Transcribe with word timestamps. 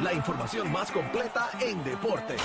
La 0.00 0.12
información 0.12 0.70
más 0.70 0.90
completa 0.90 1.50
en 1.60 1.82
deporte. 1.84 2.36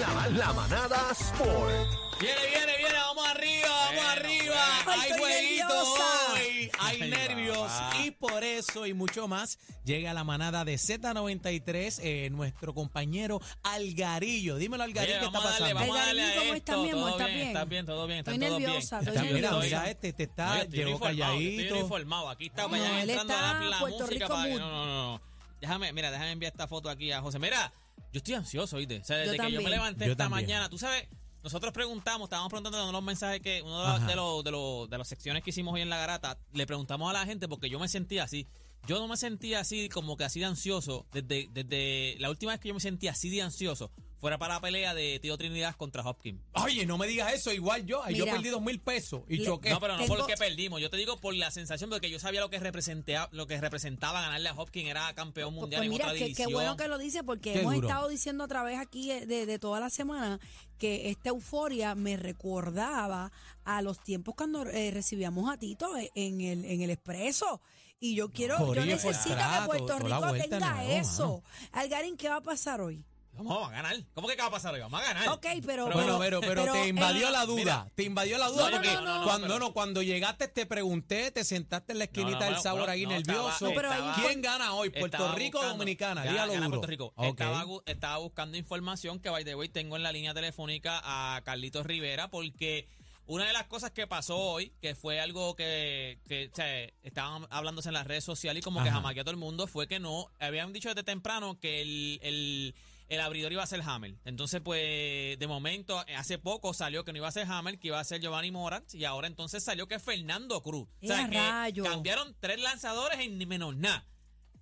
La, 0.00 0.28
la 0.28 0.52
manada 0.52 1.10
Sport. 1.12 1.74
Viene, 2.20 2.40
viene, 2.50 2.76
viene, 2.78 2.94
vamos 2.94 3.26
arriba, 3.28 3.68
vamos 3.68 4.04
arriba. 4.04 4.56
Ay, 4.86 5.00
hay 5.12 5.18
jueguitos 5.18 5.68
nerviosa. 5.68 6.32
hoy, 6.34 6.70
hay 6.80 7.10
nervios 7.10 7.72
y 8.04 8.10
por 8.10 8.42
eso 8.42 8.86
y 8.86 8.94
mucho 8.94 9.28
más 9.28 9.58
llega 9.84 10.12
la 10.12 10.24
manada 10.24 10.64
de 10.64 10.74
Z93, 10.74 12.00
eh, 12.02 12.28
nuestro 12.30 12.74
compañero 12.74 13.40
Algarillo. 13.62 14.56
Dímelo, 14.56 14.82
Algarillo, 14.82 15.18
Oye, 15.18 15.20
¿qué 15.20 15.26
está 15.26 15.38
a 15.38 15.42
pasando? 15.42 15.78
a 15.78 15.96
darle 15.96 16.22
a 16.22 16.26
Algarín, 16.26 16.40
¿cómo 16.42 16.54
estás, 16.54 16.78
mi 16.78 16.90
amor? 16.90 17.10
¿Estás 17.12 17.26
bien, 17.28 17.46
estás 17.46 17.68
bien, 17.68 17.86
todo 17.86 18.06
bien, 18.06 18.18
está 18.18 18.32
Estoy 18.32 18.48
todo 18.48 18.58
nerviosa, 18.58 18.98
bien. 19.00 19.08
estoy 19.08 19.26
Está- 19.28 19.34
mira, 19.34 19.50
nerviosa. 19.50 19.64
mira, 19.78 19.90
este 19.90 20.12
te 20.12 20.26
No, 20.26 20.30
está, 20.30 20.58
estoy 20.60 20.78
llegó 20.78 20.90
uniformado, 20.90 21.12
Estoy 21.32 21.38
calladito. 21.46 21.74
uniformado. 21.76 22.28
Aquí 22.30 22.46
está 22.46 22.66
No, 22.68 22.74
él 22.98 23.10
está 23.10 23.24
la, 23.24 23.60
la 23.60 23.78
Puerto 23.78 23.98
música 24.06 24.24
Rico 24.24 24.34
para 24.34 24.48
no, 24.48 24.58
no, 24.58 24.86
no, 24.86 25.12
no. 25.12 25.37
Déjame, 25.60 25.92
mira, 25.92 26.10
déjame 26.10 26.32
enviar 26.32 26.52
esta 26.52 26.66
foto 26.68 26.88
aquí 26.88 27.12
a 27.12 27.20
José. 27.20 27.38
Mira, 27.38 27.72
yo 28.12 28.18
estoy 28.18 28.34
ansioso, 28.34 28.76
¿oíste? 28.76 29.00
O 29.00 29.04
sea, 29.04 29.16
desde 29.18 29.36
Yo 29.36 29.42
que 29.44 29.52
yo 29.52 29.62
me 29.62 29.70
levanté 29.70 30.06
Yo 30.06 30.12
esta 30.12 30.24
también. 30.24 30.46
mañana, 30.46 30.68
tú 30.68 30.78
sabes, 30.78 31.06
nosotros 31.42 31.72
preguntamos, 31.72 32.26
estábamos 32.26 32.50
preguntando 32.50 32.78
uno 32.78 32.86
de 32.88 32.92
los 32.92 33.02
mensajes 33.02 33.40
que, 33.40 33.62
uno 33.62 33.80
de 33.80 33.86
los, 33.86 33.96
Ajá. 33.96 34.06
de 34.06 34.16
los, 34.16 34.44
de 34.44 34.50
los, 34.50 34.90
de 34.90 34.98
las 34.98 35.08
secciones 35.08 35.42
que 35.42 35.50
hicimos 35.50 35.74
hoy 35.74 35.82
en 35.82 35.90
la 35.90 35.96
garata, 35.98 36.38
le 36.52 36.66
preguntamos 36.66 37.10
a 37.10 37.12
la 37.12 37.24
gente 37.26 37.48
porque 37.48 37.68
yo 37.70 37.78
me 37.78 37.88
sentía 37.88 38.24
así. 38.24 38.46
Yo 38.86 38.98
no 39.00 39.08
me 39.08 39.16
sentía 39.16 39.60
así, 39.60 39.88
como 39.88 40.16
que 40.16 40.24
así 40.24 40.40
de 40.40 40.46
ansioso, 40.46 41.06
desde, 41.12 41.48
desde 41.52 42.16
la 42.20 42.30
última 42.30 42.52
vez 42.52 42.60
que 42.60 42.68
yo 42.68 42.74
me 42.74 42.80
sentía 42.80 43.10
así 43.10 43.28
de 43.28 43.42
ansioso, 43.42 43.90
fuera 44.20 44.38
para 44.38 44.54
la 44.54 44.60
pelea 44.60 44.94
de 44.94 45.18
Tío 45.20 45.36
Trinidad 45.38 45.76
contra 45.76 46.02
Hopkins. 46.02 46.40
Oye, 46.54 46.86
no 46.86 46.98
me 46.98 47.06
digas 47.06 47.32
eso, 47.32 47.52
igual 47.52 47.86
yo. 47.86 48.02
Ay, 48.02 48.16
yo 48.16 48.24
Mira. 48.24 48.36
perdí 48.36 48.50
dos 48.50 48.62
mil 48.62 48.80
pesos 48.80 49.22
y 49.28 49.38
Le- 49.38 49.44
choqué. 49.44 49.70
No, 49.70 49.80
pero 49.80 49.94
no 49.96 50.02
Tengo- 50.04 50.16
porque 50.16 50.34
perdimos. 50.36 50.80
Yo 50.80 50.90
te 50.90 50.96
digo 50.96 51.16
por 51.18 51.34
la 51.34 51.50
sensación 51.50 51.90
de 51.90 52.00
que 52.00 52.10
yo 52.10 52.18
sabía 52.18 52.40
lo 52.40 52.50
que 52.50 52.58
representaba, 52.58 53.28
lo 53.32 53.46
que 53.46 53.60
representaba 53.60 54.20
ganarle 54.20 54.48
a 54.48 54.54
Hopkins. 54.54 54.88
Era 54.90 55.12
campeón 55.14 55.50
Pues, 55.54 55.60
mundial 55.60 55.80
pues 55.80 55.86
en 55.86 55.90
mira, 55.92 56.04
otra 56.06 56.18
qué, 56.18 56.24
división. 56.24 56.48
qué 56.48 56.54
bueno 56.54 56.76
que 56.76 56.88
lo 56.88 56.98
dice 56.98 57.22
porque 57.24 57.52
Qué 57.52 57.60
hemos 57.60 57.74
duro. 57.74 57.88
estado 57.88 58.08
diciendo 58.08 58.44
a 58.44 58.48
través 58.48 58.78
aquí 58.78 59.10
eh, 59.10 59.26
de, 59.26 59.46
de 59.46 59.58
toda 59.58 59.80
la 59.80 59.90
semana 59.90 60.40
que 60.78 61.10
esta 61.10 61.30
euforia 61.30 61.94
me 61.94 62.16
recordaba 62.16 63.32
a 63.64 63.82
los 63.82 64.02
tiempos 64.02 64.34
cuando 64.36 64.62
eh, 64.66 64.90
recibíamos 64.92 65.50
a 65.52 65.56
Tito 65.58 65.96
e- 65.96 66.10
en 66.14 66.40
el, 66.40 66.64
en 66.64 66.82
el 66.82 66.90
expreso. 66.90 67.60
Y 68.00 68.14
yo 68.14 68.30
quiero, 68.30 68.74
yo 68.74 68.84
necesito 68.84 69.34
que 69.36 69.66
Puerto 69.66 69.98
Rico 69.98 70.32
tenga 70.32 70.74
nuevo, 70.74 70.90
eso. 70.92 71.42
Algarín, 71.72 72.16
¿qué 72.16 72.28
va 72.28 72.36
a 72.36 72.40
pasar 72.40 72.80
hoy? 72.80 73.04
Vamos 73.38 73.68
a 73.68 73.70
ganar. 73.72 73.96
¿Cómo 74.14 74.28
que 74.28 74.36
qué 74.36 74.42
va 74.42 74.48
a 74.48 74.50
pasar 74.50 74.74
hoy? 74.74 74.80
Vamos 74.80 75.00
a 75.00 75.04
ganar. 75.04 75.28
Ok, 75.30 75.46
pero. 75.64 75.86
Bueno, 75.90 76.18
pero, 76.18 76.40
pero, 76.40 76.72
te 76.72 76.88
invadió 76.88 77.28
eh, 77.28 77.30
la 77.32 77.46
duda, 77.46 77.56
mira. 77.56 77.92
te 77.94 78.02
invadió 78.02 78.36
la 78.38 78.48
duda 78.48 78.64
No, 78.70 78.76
porque 78.76 78.92
no, 78.94 79.00
no, 79.02 79.18
no, 79.20 79.24
cuando 79.24 79.46
pero- 79.46 79.58
no, 79.60 79.72
cuando 79.72 80.02
llegaste 80.02 80.48
te 80.48 80.66
pregunté, 80.66 81.30
te 81.30 81.44
sentaste 81.44 81.92
en 81.92 81.98
la 81.98 82.04
esquinita 82.04 82.40
No, 82.40 82.44
no, 82.46 82.50
del 82.52 82.60
sabor 82.62 82.90
ahí 82.90 83.04
no, 83.04 83.10
nervioso. 83.10 83.48
estaba- 83.50 83.70
No, 83.70 83.74
pero 83.76 83.90
ahí- 83.92 84.22
¿Quién 84.26 84.42
gana 84.42 84.74
hoy? 84.74 84.90
¿Puerto 84.90 85.16
Estaba 85.16 85.34
Rico 85.34 85.60
o 85.60 85.64
Dominicana? 85.64 86.22
Gana- 86.22 86.32
Dígalo 86.32 86.52
gana 86.52 86.66
duro. 86.66 86.78
Puerto 86.80 86.90
Rico. 86.90 87.12
Ok. 87.16 87.40
Estaba, 87.40 87.64
estaba 87.86 88.16
buscando 88.18 88.56
información 88.58 89.20
que, 89.20 89.30
by 89.30 89.44
the 89.44 89.54
way, 89.54 89.68
tengo 89.68 89.96
en 89.96 90.02
la 90.02 90.12
línea 90.12 90.34
telefónica 90.34 91.00
a 91.04 91.40
Carlitos 91.44 91.86
Rivera 91.86 92.28
porque 92.30 92.88
una 93.26 93.44
de 93.46 93.52
las 93.52 93.66
cosas 93.66 93.90
que 93.90 94.06
pasó 94.06 94.38
hoy, 94.38 94.72
que 94.80 94.94
fue 94.94 95.20
algo 95.20 95.54
que, 95.54 96.18
que 96.26 96.48
o 96.50 96.56
sea, 96.56 96.84
estaban 97.02 97.46
hablándose 97.50 97.90
en 97.90 97.92
las 97.94 98.06
redes 98.06 98.24
sociales 98.24 98.62
y 98.62 98.64
como 98.64 98.82
que 98.82 98.88
Ajá. 98.88 98.96
jamaqueó 98.96 99.20
a 99.20 99.24
todo 99.24 99.32
el 99.32 99.36
mundo, 99.36 99.66
fue 99.66 99.86
que 99.86 100.00
no, 100.00 100.30
habían 100.40 100.72
dicho 100.72 100.88
desde 100.88 101.02
temprano 101.02 101.60
que 101.60 101.82
el, 101.82 102.18
el, 102.22 102.74
el 103.08 103.20
abridor 103.20 103.52
iba 103.52 103.62
a 103.62 103.66
ser 103.66 103.80
Hammer. 103.86 104.14
Entonces, 104.24 104.60
pues, 104.60 105.38
de 105.38 105.46
momento, 105.46 106.02
hace 106.16 106.38
poco 106.38 106.74
salió 106.74 107.04
que 107.04 107.12
no 107.12 107.18
iba 107.18 107.28
a 107.28 107.32
ser 107.32 107.46
Hammer, 107.50 107.78
que 107.78 107.88
iba 107.88 107.98
a 107.98 108.04
ser 108.04 108.20
Giovanni 108.20 108.50
Morant, 108.50 108.92
y 108.94 109.04
ahora 109.04 109.26
entonces 109.26 109.64
salió 109.64 109.86
que 109.88 109.94
es 109.96 110.02
Fernando 110.02 110.62
Cruz. 110.62 110.88
O 111.02 111.06
sea, 111.06 111.22
¡Eh, 111.24 111.30
que 111.30 111.38
rayo! 111.38 111.84
cambiaron 111.84 112.36
tres 112.40 112.60
lanzadores 112.60 113.18
en 113.20 113.38
ni 113.38 113.46
menos 113.46 113.76
nada. 113.76 114.06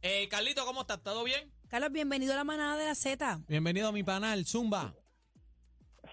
Eh, 0.03 0.29
Carlito, 0.29 0.65
¿cómo 0.65 0.83
estás? 0.83 1.03
¿Todo 1.03 1.25
bien? 1.25 1.53
Carlos, 1.69 1.91
bienvenido 1.91 2.33
a 2.35 2.37
la 2.37 2.45
manada 2.45 2.77
de 2.77 2.87
la 2.87 2.95
Z. 2.95 3.41
Bienvenido 3.49 3.89
a 3.89 3.93
mi 3.93 4.05
panel, 4.05 4.47
Zumba. 4.47 4.95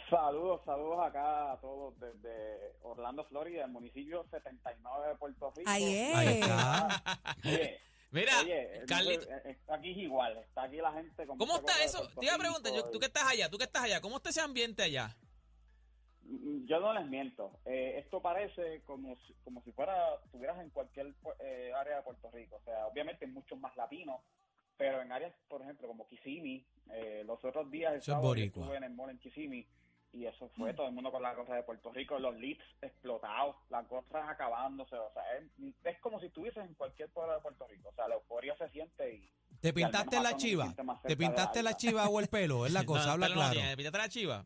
Saludos, 0.09 0.61
saludos 0.65 0.99
acá 1.05 1.53
a 1.53 1.59
todos 1.59 1.93
desde 1.99 2.75
Orlando, 2.81 3.23
Florida, 3.25 3.65
el 3.65 3.71
municipio 3.71 4.25
79 4.31 5.07
de 5.09 5.15
Puerto 5.15 5.53
Rico. 5.55 5.69
Ahí 5.69 5.95
es. 5.95 6.15
Ahí 6.15 6.27
está. 6.39 7.03
Oye, 7.45 7.79
Mira, 8.13 8.39
oye, 8.41 8.79
no 8.81 8.85
Carlito, 8.85 9.23
sé, 9.25 9.49
está 9.51 9.75
aquí 9.75 9.91
es 9.91 9.97
igual, 9.97 10.37
está 10.37 10.63
aquí 10.63 10.77
la 10.77 10.93
gente. 10.93 11.25
con 11.27 11.37
¿cómo 11.37 11.57
está 11.57 11.83
eso? 11.83 12.07
Te 12.19 12.25
iba 12.25 12.33
a 12.35 12.37
Rico 12.37 12.49
preguntar, 12.61 12.73
yo- 12.73 12.89
tú 12.91 12.99
que 12.99 13.07
estás 13.07 13.23
allá, 13.27 13.49
tú 13.49 13.57
que 13.57 13.63
estás 13.65 13.83
allá, 13.83 13.99
¿cómo 14.01 14.17
está 14.17 14.29
ese 14.29 14.41
ambiente 14.41 14.83
allá? 14.83 15.15
Mm, 16.23 16.65
Yo 16.65 16.79
no 16.79 16.93
les 16.93 17.05
miento, 17.07 17.59
eh, 17.65 17.95
esto 17.97 18.21
parece 18.21 18.81
como 18.85 19.17
si, 19.27 19.33
como 19.43 19.61
si 19.63 19.71
fuera, 19.73 19.95
estuvieras 20.25 20.59
en 20.61 20.69
cualquier 20.69 21.13
eh, 21.39 21.71
área 21.75 21.97
de 21.97 22.01
Puerto 22.03 22.29
Rico, 22.31 22.55
o 22.57 22.61
sea, 22.63 22.87
obviamente 22.87 23.25
hay 23.25 23.31
muchos 23.31 23.59
más 23.59 23.75
latinos, 23.75 24.21
pero 24.77 25.01
en 25.01 25.11
áreas, 25.11 25.33
por 25.49 25.61
ejemplo, 25.61 25.87
como 25.87 26.07
Kissimmee, 26.07 26.65
eh, 26.91 27.23
los 27.25 27.43
otros 27.43 27.69
días 27.69 27.93
el 27.93 28.01
sábado 28.01 28.35
estuve 28.35 28.77
en 28.77 28.83
el 28.85 28.91
mall 28.93 29.09
en 29.09 29.17
Kissimmee 29.19 29.67
y 30.13 30.25
eso 30.27 30.47
fue 30.55 30.73
todo 30.73 30.87
el 30.87 30.93
mundo 30.93 31.11
con 31.11 31.21
la 31.23 31.33
cosa 31.35 31.55
de 31.55 31.63
Puerto 31.63 31.91
Rico, 31.91 32.19
los 32.19 32.35
leads 32.37 32.63
explotados, 32.81 33.55
las 33.69 33.85
cosas 33.87 34.29
acabándose, 34.29 34.95
o 34.95 35.11
sea, 35.13 35.23
es, 35.37 35.43
es 35.83 35.99
como 36.01 36.19
si 36.19 36.27
estuvieses 36.27 36.63
en 36.63 36.73
cualquier 36.75 37.09
pueblo 37.09 37.33
de 37.33 37.41
Puerto 37.41 37.67
Rico, 37.67 37.89
o 37.89 37.93
sea, 37.95 38.07
la 38.07 38.15
euforia 38.15 38.55
se 38.57 38.69
siente 38.69 39.15
y... 39.15 39.29
¿Te 39.59 39.73
pintaste 39.73 40.19
la 40.19 40.35
chiva? 40.37 40.73
¿Te 41.05 41.15
pintaste 41.17 41.63
la 41.63 41.75
chiva 41.75 42.07
o 42.09 42.19
el 42.19 42.27
pelo? 42.27 42.65
Es 42.65 42.73
la 42.73 42.83
cosa, 42.85 43.07
No, 43.07 43.11
habla 43.13 43.27
no 43.29 43.33
claro. 43.35 43.53
tiene, 43.53 43.75
pítate 43.77 43.97
la 43.97 44.09
chiva. 44.09 44.45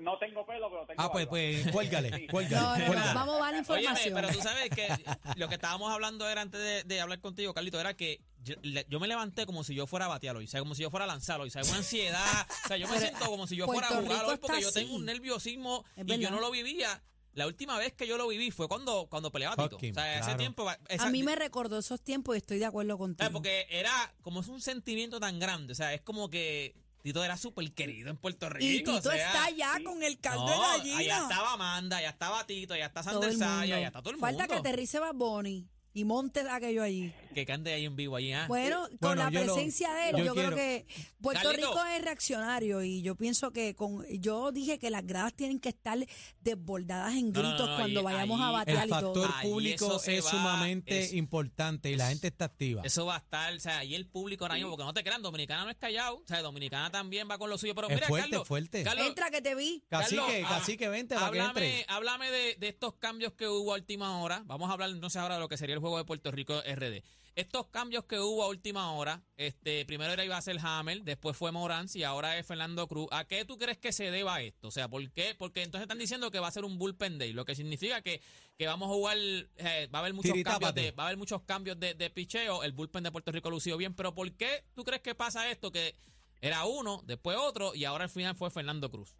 No 0.00 0.16
tengo 0.20 0.46
pelo, 0.46 0.70
pero 0.70 0.86
tengo 0.86 1.02
Ah, 1.02 1.10
pues, 1.10 1.24
barba. 1.26 1.30
pues, 1.30 1.72
cuélgale, 1.72 2.10
Sí. 2.16 2.26
cuélgale, 2.28 2.62
No, 2.62 2.72
no, 2.72 2.78
no, 2.78 2.86
cuélgale. 2.86 3.14
vamos 3.14 3.34
a 3.34 3.38
la 3.40 3.46
Óyeme, 3.48 3.58
información. 3.58 4.14
pero 4.14 4.28
tú 4.28 4.40
sabes 4.40 4.70
que 4.70 4.88
lo 5.36 5.48
que 5.48 5.54
estábamos 5.56 5.90
hablando 5.92 6.28
era 6.28 6.42
antes 6.42 6.60
de, 6.60 6.84
de 6.84 7.00
hablar 7.00 7.20
contigo, 7.20 7.52
Carlito, 7.52 7.80
era 7.80 7.94
que 7.94 8.20
yo, 8.42 8.54
le- 8.62 8.86
yo 8.88 8.98
me 9.00 9.06
levanté 9.08 9.46
como 9.46 9.64
si 9.64 9.74
yo 9.74 9.86
fuera 9.86 10.06
a 10.06 10.08
batear 10.08 10.36
hoy, 10.36 10.44
o 10.44 10.48
sea, 10.48 10.60
como 10.60 10.74
si 10.74 10.82
yo 10.82 10.90
fuera 10.90 11.04
a 11.04 11.08
lanzar 11.08 11.40
hoy, 11.40 11.48
o 11.48 11.50
sea, 11.50 11.62
una 11.62 11.76
ansiedad, 11.76 12.46
o 12.64 12.68
sea, 12.68 12.76
yo 12.76 12.86
me 12.88 12.94
Pero, 12.94 13.06
siento 13.06 13.26
como 13.26 13.46
si 13.46 13.56
yo 13.56 13.66
Puerto 13.66 13.82
fuera 13.88 13.98
a 13.98 14.02
jugar 14.02 14.24
hoy 14.26 14.38
porque 14.38 14.60
yo 14.62 14.72
tengo 14.72 14.94
un 14.94 15.04
nerviosismo 15.04 15.84
Es 15.96 16.06
y 16.08 16.18
yo 16.18 16.30
no 16.30 16.40
lo 16.40 16.50
vivía. 16.50 17.02
La 17.32 17.46
última 17.46 17.78
vez 17.78 17.92
que 17.92 18.08
yo 18.08 18.16
lo 18.18 18.26
viví 18.26 18.50
fue 18.50 18.66
cuando, 18.66 19.06
cuando 19.08 19.30
peleaba 19.30 19.54
Tito. 19.54 19.76
Hopkins, 19.76 19.96
o 19.96 20.00
sea, 20.00 20.14
ese 20.14 20.22
claro. 20.24 20.36
tiempo... 20.38 20.70
esa- 20.88 21.04
A 21.06 21.10
mí 21.10 21.22
me 21.22 21.36
recordó 21.36 21.78
esos 21.78 22.00
tiempos 22.00 22.34
y 22.34 22.38
estoy 22.38 22.58
de 22.58 22.66
acuerdo 22.66 22.98
contigo. 22.98 23.18
¿sabes? 23.18 23.32
Porque 23.32 23.66
era 23.70 24.12
como 24.22 24.40
es 24.40 24.48
un 24.48 24.60
sentimiento 24.60 25.20
tan 25.20 25.38
grande, 25.38 25.72
o 25.72 25.76
sea, 25.76 25.94
es 25.94 26.00
como 26.00 26.28
que 26.28 26.74
Tito 27.02 27.22
era 27.24 27.36
súper 27.36 27.72
querido 27.72 28.10
en 28.10 28.16
Puerto 28.16 28.48
Rico. 28.50 28.66
y 28.66 28.78
Tito 28.78 28.94
o 28.98 29.00
sea, 29.00 29.14
está 29.14 29.44
allá 29.44 29.74
sí. 29.78 29.84
con 29.84 30.02
el 30.02 30.18
caldo 30.18 30.44
no, 30.44 30.50
de 30.50 30.58
gallina. 30.78 30.98
allá 30.98 31.18
estaba 31.22 31.52
Amanda, 31.52 31.96
allá 31.98 32.10
estaba 32.10 32.46
Tito, 32.46 32.74
allá 32.74 32.86
está 32.86 33.02
Sander 33.04 33.32
Saya, 33.32 33.48
mundo. 33.60 33.74
allá 33.76 33.86
está 33.86 34.02
todo 34.02 34.12
el 34.14 34.18
Falta 34.20 34.46
que 34.48 34.54
mundo. 34.54 34.68
aterrice 34.68 34.98
Bad 34.98 35.14
Bunny 35.14 35.68
y 35.92 36.04
monte 36.04 36.40
aquello 36.48 36.82
allí. 36.82 37.12
Que 37.34 37.46
cante 37.46 37.72
ahí 37.72 37.84
en 37.84 37.94
vivo, 37.96 38.16
allí, 38.16 38.32
¿ah? 38.32 38.46
Bueno, 38.48 38.88
con 38.88 38.98
Bueno, 39.16 39.22
la 39.24 39.30
lo- 39.30 39.40
presencia 39.54 39.92
de 39.92 40.10
él, 40.10 40.16
yo 40.18 40.24
yo, 40.26 40.34
creo 40.34 40.54
que 40.54 40.86
Puerto 41.20 41.42
Carlito. 41.48 41.68
Rico 41.68 41.84
es 41.84 42.02
reaccionario 42.02 42.82
y 42.82 43.02
yo 43.02 43.14
pienso 43.14 43.52
que 43.52 43.74
con 43.74 44.04
yo 44.08 44.50
dije 44.52 44.78
que 44.78 44.90
las 44.90 45.06
gradas 45.06 45.34
tienen 45.34 45.60
que 45.60 45.68
estar 45.68 45.98
desbordadas 46.40 47.14
en 47.14 47.32
No, 47.32 47.42
no, 47.42 47.48
gritos 47.48 47.68
no, 47.68 47.76
cuando 47.76 48.00
ahí- 48.00 48.04
vayamos 48.04 48.40
a 48.40 48.62
El 48.62 48.74
y 48.86 48.88
todo. 48.88 49.14
factor 49.14 49.30
Ahí 49.36 49.48
público 49.48 50.00
es 50.06 50.24
va, 50.26 50.30
sumamente 50.30 50.98
es- 51.04 51.12
importante 51.12 51.90
y 51.90 51.96
la 51.96 52.08
gente 52.08 52.28
está 52.28 52.46
activa. 52.46 52.82
Eso 52.84 53.06
va 53.06 53.16
a 53.16 53.18
estar, 53.18 53.54
o 53.54 53.60
sea, 53.60 53.84
y 53.84 53.94
el 53.94 54.06
público 54.06 54.44
ahora 54.44 54.54
mismo, 54.54 54.70
porque 54.70 54.84
no 54.84 54.92
te 54.94 55.02
crean, 55.04 55.22
Dominicana 55.22 55.64
no 55.64 55.70
es 55.70 55.76
callado, 55.76 56.16
o 56.16 56.24
sea, 56.26 56.42
Dominicana 56.42 56.90
también 56.90 57.28
va 57.30 57.38
con 57.38 57.50
lo 57.50 57.58
suyo, 57.58 57.74
pero 57.74 57.88
Es 57.88 57.94
mira, 57.94 58.06
fuerte, 58.08 58.30
Carlos, 58.30 58.48
fuerte. 58.48 58.82
Carlos, 58.82 59.06
Entra 59.06 59.30
que 59.30 59.42
te 59.42 59.54
vi. 59.54 59.82
Cacique, 59.88 60.16
Carlos, 60.20 60.46
ah, 60.46 60.58
cacique, 60.58 60.88
vente 60.88 61.14
para 61.14 61.30
que 61.30 61.40
háblame, 61.40 61.78
entre. 61.80 61.92
háblame 61.94 62.30
de, 62.30 62.54
de 62.56 62.68
estos 62.68 62.94
cambios 62.94 63.32
que 63.34 63.46
hubo 63.48 63.72
a 63.72 63.76
última 63.76 64.20
hora. 64.20 64.42
Vamos 64.46 64.68
a 64.70 64.72
hablar 64.72 64.90
entonces 64.90 65.20
ahora 65.20 65.34
de 65.34 65.40
lo 65.40 65.48
que 65.48 65.56
sería 65.56 65.74
el 65.74 65.79
juego 65.80 65.98
de 65.98 66.04
Puerto 66.04 66.30
Rico 66.30 66.60
RD. 66.60 67.02
Estos 67.36 67.68
cambios 67.68 68.04
que 68.04 68.18
hubo 68.18 68.42
a 68.42 68.48
última 68.48 68.92
hora, 68.92 69.22
este, 69.36 69.86
primero 69.86 70.12
era 70.12 70.24
iba 70.24 70.36
a 70.36 70.42
ser 70.42 70.58
Hamel, 70.60 71.04
después 71.04 71.36
fue 71.36 71.52
Morans 71.52 71.94
y 71.94 72.02
ahora 72.02 72.36
es 72.36 72.46
Fernando 72.46 72.88
Cruz. 72.88 73.08
¿A 73.12 73.24
qué 73.24 73.44
tú 73.44 73.56
crees 73.56 73.78
que 73.78 73.92
se 73.92 74.10
deba 74.10 74.40
esto? 74.42 74.68
O 74.68 74.70
sea, 74.70 74.88
¿por 74.88 75.08
qué? 75.12 75.34
Porque 75.38 75.62
entonces 75.62 75.82
están 75.82 75.98
diciendo 75.98 76.30
que 76.30 76.40
va 76.40 76.48
a 76.48 76.50
ser 76.50 76.64
un 76.64 76.76
bullpen 76.76 77.18
day, 77.18 77.32
lo 77.32 77.44
que 77.44 77.54
significa 77.54 78.02
que, 78.02 78.20
que 78.58 78.66
vamos 78.66 78.90
a 78.90 78.92
jugar, 78.92 79.16
eh, 79.16 79.88
va 79.94 80.00
a 80.00 80.02
haber 80.02 80.12
muchos 80.12 80.32
cambios 80.32 80.44
Tiritápate. 80.50 80.80
de, 80.80 80.90
va 80.90 81.04
a 81.04 81.06
haber 81.06 81.18
muchos 81.18 81.42
cambios 81.42 81.78
de, 81.78 81.94
de 81.94 82.10
picheo. 82.10 82.64
El 82.64 82.72
bullpen 82.72 83.04
de 83.04 83.12
Puerto 83.12 83.30
Rico 83.30 83.48
lució 83.48 83.76
bien, 83.76 83.94
pero 83.94 84.12
¿por 84.12 84.30
qué 84.32 84.64
tú 84.74 84.82
crees 84.84 85.00
que 85.00 85.14
pasa 85.14 85.48
esto? 85.50 85.70
Que 85.70 85.94
era 86.40 86.64
uno, 86.64 87.02
después 87.06 87.36
otro 87.38 87.74
y 87.74 87.84
ahora 87.84 88.04
al 88.04 88.10
final 88.10 88.34
fue 88.34 88.50
Fernando 88.50 88.90
Cruz. 88.90 89.14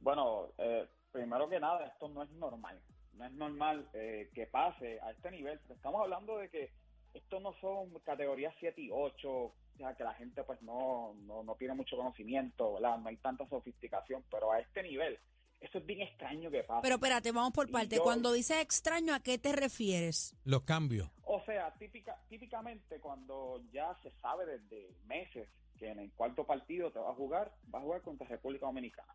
Bueno, 0.00 0.52
eh, 0.58 0.86
primero 1.10 1.48
que 1.48 1.58
nada, 1.58 1.84
esto 1.86 2.08
no 2.08 2.22
es 2.22 2.30
normal. 2.30 2.80
No 3.16 3.24
es 3.24 3.32
normal 3.32 3.88
eh, 3.94 4.30
que 4.34 4.46
pase 4.46 5.00
a 5.00 5.10
este 5.10 5.30
nivel. 5.30 5.58
Estamos 5.70 6.00
hablando 6.02 6.36
de 6.38 6.48
que 6.50 6.70
esto 7.14 7.40
no 7.40 7.54
son 7.60 7.90
categorías 8.00 8.54
7 8.60 8.80
y 8.80 8.90
8, 8.90 9.52
ya 9.78 9.94
que 9.94 10.04
la 10.04 10.14
gente 10.14 10.42
pues 10.44 10.60
no, 10.62 11.14
no, 11.22 11.42
no 11.42 11.54
tiene 11.56 11.74
mucho 11.74 11.96
conocimiento, 11.96 12.74
¿verdad? 12.74 12.98
No 12.98 13.08
hay 13.08 13.16
tanta 13.16 13.48
sofisticación, 13.48 14.22
pero 14.30 14.52
a 14.52 14.60
este 14.60 14.82
nivel, 14.82 15.18
eso 15.60 15.78
es 15.78 15.86
bien 15.86 16.02
extraño 16.02 16.50
que 16.50 16.62
pasa. 16.64 16.82
Pero 16.82 16.96
espérate, 16.96 17.32
vamos 17.32 17.52
por 17.52 17.70
parte. 17.70 17.96
yo- 17.96 18.02
Cuando 18.02 18.32
dices 18.32 18.58
extraño, 18.60 19.14
¿a 19.14 19.20
qué 19.20 19.38
te 19.38 19.52
refieres? 19.52 20.36
Los 20.44 20.62
cambios. 20.62 21.08
O 21.24 21.42
sea, 21.46 21.72
típica, 21.78 22.20
típicamente 22.28 23.00
cuando 23.00 23.62
ya 23.72 23.96
se 24.02 24.10
sabe 24.20 24.44
desde 24.44 24.90
meses 25.06 25.48
que 25.78 25.88
en 25.90 25.98
el 26.00 26.12
cuarto 26.12 26.44
partido 26.44 26.90
te 26.90 26.98
va 26.98 27.10
a 27.10 27.14
jugar, 27.14 27.52
va 27.74 27.78
a 27.78 27.82
jugar 27.82 28.02
contra 28.02 28.26
República 28.28 28.66
Dominicana. 28.66 29.14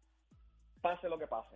Pase 0.82 1.08
lo 1.10 1.20
que 1.20 1.28
pase. 1.28 1.56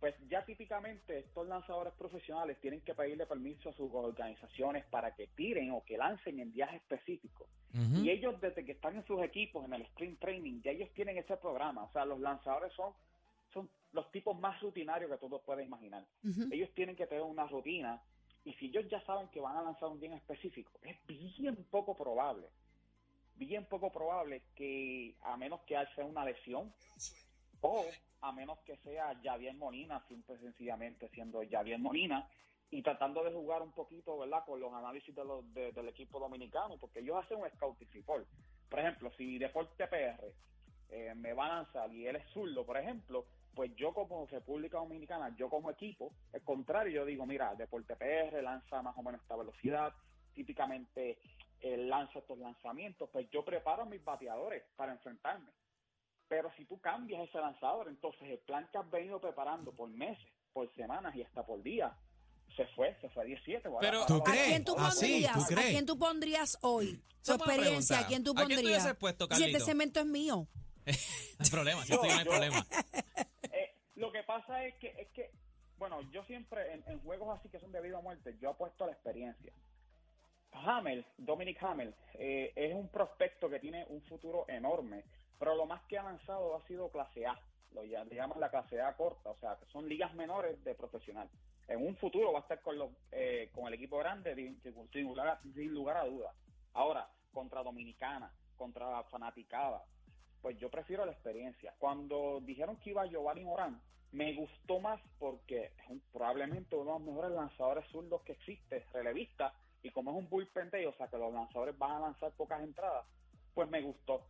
Pues 0.00 0.14
ya 0.30 0.44
típicamente 0.46 1.18
estos 1.18 1.46
lanzadores 1.46 1.92
profesionales 1.92 2.58
tienen 2.60 2.80
que 2.80 2.94
pedirle 2.94 3.26
permiso 3.26 3.68
a 3.68 3.74
sus 3.74 3.92
organizaciones 3.92 4.86
para 4.86 5.14
que 5.14 5.26
tiren 5.28 5.70
o 5.72 5.84
que 5.84 5.98
lancen 5.98 6.40
en 6.40 6.52
días 6.52 6.72
específicos. 6.74 7.46
Y 7.72 8.10
ellos 8.10 8.40
desde 8.40 8.64
que 8.64 8.72
están 8.72 8.96
en 8.96 9.04
sus 9.04 9.22
equipos, 9.22 9.64
en 9.64 9.74
el 9.74 9.82
sprint 9.82 10.18
training, 10.18 10.60
ya 10.62 10.72
ellos 10.72 10.88
tienen 10.94 11.18
ese 11.18 11.36
programa. 11.36 11.84
O 11.84 11.92
sea, 11.92 12.04
los 12.04 12.18
lanzadores 12.18 12.72
son, 12.72 12.94
son 13.52 13.70
los 13.92 14.10
tipos 14.10 14.36
más 14.40 14.60
rutinarios 14.60 15.10
que 15.10 15.18
tú 15.18 15.28
te 15.28 15.38
puedes 15.44 15.66
imaginar 15.66 16.04
ellos 16.50 16.70
tienen 16.74 16.96
que 16.96 17.06
tener 17.06 17.22
una 17.22 17.46
rutina 17.46 18.02
y 18.44 18.52
si 18.54 18.66
ellos 18.66 18.86
ya 18.90 19.00
saben 19.04 19.28
que 19.28 19.40
van 19.40 19.56
a 19.56 19.62
lanzar 19.62 19.88
un 19.88 20.00
día 20.00 20.10
en 20.10 20.16
específico, 20.16 20.72
es 20.82 20.96
bien 21.06 21.56
poco 21.70 21.94
probable, 21.96 22.46
bien 23.36 23.66
poco 23.66 23.92
probable 23.92 24.42
que 24.54 25.14
a 25.22 25.36
menos 25.36 25.60
que 25.62 25.76
sea 25.94 26.04
una 26.04 26.24
lesión 26.24 26.72
o 27.62 27.86
a 28.22 28.32
menos 28.32 28.58
que 28.60 28.76
sea 28.78 29.18
Javier 29.22 29.54
Molina, 29.54 30.04
simple 30.08 30.36
y 30.36 30.38
sencillamente 30.38 31.08
siendo 31.10 31.40
Javier 31.48 31.78
Molina 31.78 32.28
y 32.70 32.82
tratando 32.82 33.24
de 33.24 33.32
jugar 33.32 33.62
un 33.62 33.72
poquito, 33.72 34.18
¿verdad?, 34.18 34.44
con 34.46 34.60
los 34.60 34.72
análisis 34.72 35.14
de 35.14 35.24
los, 35.24 35.52
de- 35.54 35.72
del 35.72 35.88
equipo 35.88 36.20
dominicano, 36.20 36.76
porque 36.78 37.00
ellos 37.00 37.16
hacen 37.24 37.38
un 37.38 37.48
scouting 37.50 37.88
report. 37.92 38.26
Por 38.68 38.78
ejemplo, 38.78 39.10
si 39.16 39.38
Deporte 39.38 39.86
PR 39.88 40.32
eh, 40.90 41.14
me 41.16 41.32
va 41.32 41.46
a 41.46 41.54
lanzar 41.56 41.92
y 41.92 42.06
él 42.06 42.16
es 42.16 42.26
zurdo, 42.32 42.64
por 42.64 42.76
ejemplo, 42.76 43.26
pues 43.54 43.74
yo 43.76 43.92
como 43.92 44.26
República 44.26 44.78
Dominicana, 44.78 45.34
yo 45.36 45.48
como 45.48 45.70
equipo, 45.70 46.12
al 46.32 46.42
contrario, 46.42 46.92
yo 46.92 47.04
digo, 47.04 47.26
mira, 47.26 47.54
Deporte 47.56 47.96
PR 47.96 48.42
lanza 48.42 48.82
más 48.82 48.96
o 48.96 49.02
menos 49.02 49.20
esta 49.22 49.36
velocidad, 49.36 49.92
típicamente 50.34 51.18
él 51.60 51.88
lanza 51.88 52.20
estos 52.20 52.38
lanzamientos, 52.38 53.10
pues 53.10 53.28
yo 53.30 53.44
preparo 53.44 53.82
a 53.82 53.86
mis 53.86 54.02
bateadores 54.04 54.62
para 54.76 54.92
enfrentarme. 54.92 55.50
Pero 56.30 56.48
si 56.56 56.64
tú 56.64 56.80
cambias 56.80 57.28
ese 57.28 57.38
lanzador, 57.38 57.88
entonces 57.88 58.22
el 58.22 58.38
plan 58.38 58.66
que 58.70 58.78
has 58.78 58.88
venido 58.88 59.20
preparando 59.20 59.72
por 59.72 59.88
meses, 59.90 60.24
por 60.52 60.72
semanas 60.76 61.14
y 61.16 61.22
hasta 61.22 61.44
por 61.44 61.60
días, 61.60 61.92
se 62.56 62.64
fue, 62.68 62.96
se 63.00 63.08
fue 63.10 63.24
a 63.24 63.26
17. 63.26 63.66
ahora- 63.66 63.80
Pero- 63.80 64.06
¿Tú 64.06 64.14
va- 64.14 64.20
¿A 64.20 64.32
crees? 64.32 64.46
quién 64.46 64.64
tú 64.64 64.74
Ah, 64.78 64.90
sí, 64.92 65.00
pondrías? 65.06 65.34
¿tú 65.34 65.40
¿A 65.42 65.46
crees? 65.48 65.70
quién 65.70 65.86
tú 65.86 65.98
pondrías 65.98 66.58
hoy? 66.62 66.86
Es 67.22 67.36
buena 67.36 67.44
experiencia, 67.54 67.98
¿a 67.98 68.06
quién 68.06 68.22
tú 68.24 68.30
¿A 68.30 68.34
quién 68.36 68.48
tú 68.48 68.54
pondrías? 68.54 68.82
hubieses 68.82 68.96
puesto, 68.98 69.26
si 69.32 69.44
este 69.44 69.60
cemento 69.60 69.98
es 70.00 70.06
mío. 70.06 70.46
No 70.86 71.44
hay 71.44 71.50
problema, 71.50 71.84
si 71.84 71.92
estoy 71.92 72.08
no 72.08 72.14
hay 72.14 72.24
Yo- 72.24 72.24
yo- 72.24 72.30
problema. 72.30 72.66
Eh, 73.52 73.74
lo 73.96 74.12
que 74.12 74.22
pasa 74.22 74.64
es 74.64 74.74
que, 74.76 74.88
es 74.98 75.08
que 75.10 75.30
bueno, 75.78 76.00
yo 76.12 76.22
siempre 76.24 76.74
en, 76.74 76.84
en 76.86 77.00
juegos 77.00 77.36
así 77.38 77.48
que 77.48 77.58
son 77.58 77.72
de 77.72 77.80
vida 77.80 77.98
o 77.98 78.02
muerte, 78.02 78.36
yo 78.40 78.50
apuesto 78.50 78.84
a 78.84 78.86
la 78.86 78.92
experiencia. 78.92 79.52
Hamel, 80.52 81.04
Dominic 81.18 81.60
Hamel, 81.62 81.92
eh, 82.14 82.52
es 82.54 82.72
un 82.74 82.88
prospecto 82.88 83.48
que 83.50 83.58
tiene 83.60 83.84
un 83.88 84.00
futuro 84.02 84.44
enorme, 84.48 85.04
pero 85.40 85.56
lo 85.56 85.66
más 85.66 85.82
que 85.86 85.98
ha 85.98 86.02
lanzado 86.04 86.54
ha 86.54 86.62
sido 86.68 86.90
clase 86.90 87.26
A, 87.26 87.36
lo 87.72 87.82
llaman 87.82 88.38
la 88.38 88.50
clase 88.50 88.80
A 88.80 88.94
corta, 88.94 89.30
o 89.30 89.36
sea, 89.38 89.56
que 89.56 89.64
son 89.72 89.88
ligas 89.88 90.14
menores 90.14 90.62
de 90.64 90.74
profesional. 90.74 91.28
En 91.66 91.84
un 91.86 91.96
futuro 91.96 92.30
va 92.32 92.40
a 92.40 92.42
estar 92.42 92.60
con, 92.60 92.78
los, 92.78 92.90
eh, 93.10 93.48
con 93.54 93.66
el 93.66 93.74
equipo 93.74 93.96
grande 93.98 94.34
sin, 94.62 95.02
lugar, 95.02 95.28
a- 95.96 96.00
a 96.02 96.04
dudas. 96.06 96.34
Ahora, 96.74 97.08
contra 97.32 97.62
Dominicana, 97.62 98.30
contra 98.56 99.02
fanaticada, 99.04 99.82
pues 100.42 100.58
yo 100.58 100.68
prefiero 100.68 101.06
la 101.06 101.12
experiencia. 101.12 101.74
Cuando 101.78 102.40
dijeron 102.42 102.76
que 102.76 102.90
iba 102.90 103.06
Giovanni 103.06 103.44
Morán, 103.44 103.80
me 104.12 104.34
gustó 104.34 104.80
más 104.80 105.00
porque 105.18 105.72
es 105.88 106.02
probablemente 106.12 106.74
uno 106.76 106.92
de 106.94 106.98
los 106.98 107.08
mejores 107.08 107.30
lanzadores 107.32 107.86
zurdos 107.90 108.20
que 108.22 108.32
existe, 108.32 108.84
relevista, 108.92 109.54
y 109.82 109.90
como 109.90 110.10
es 110.10 110.18
un 110.18 110.28
bullpen 110.28 110.70
o 110.86 110.92
sea 110.94 111.08
que 111.08 111.16
los 111.16 111.32
lanzadores 111.32 111.78
van 111.78 111.92
a 111.92 112.00
lanzar 112.00 112.32
pocas 112.32 112.62
entradas, 112.62 113.06
pues 113.54 113.70
me 113.70 113.80
gustó. 113.80 114.26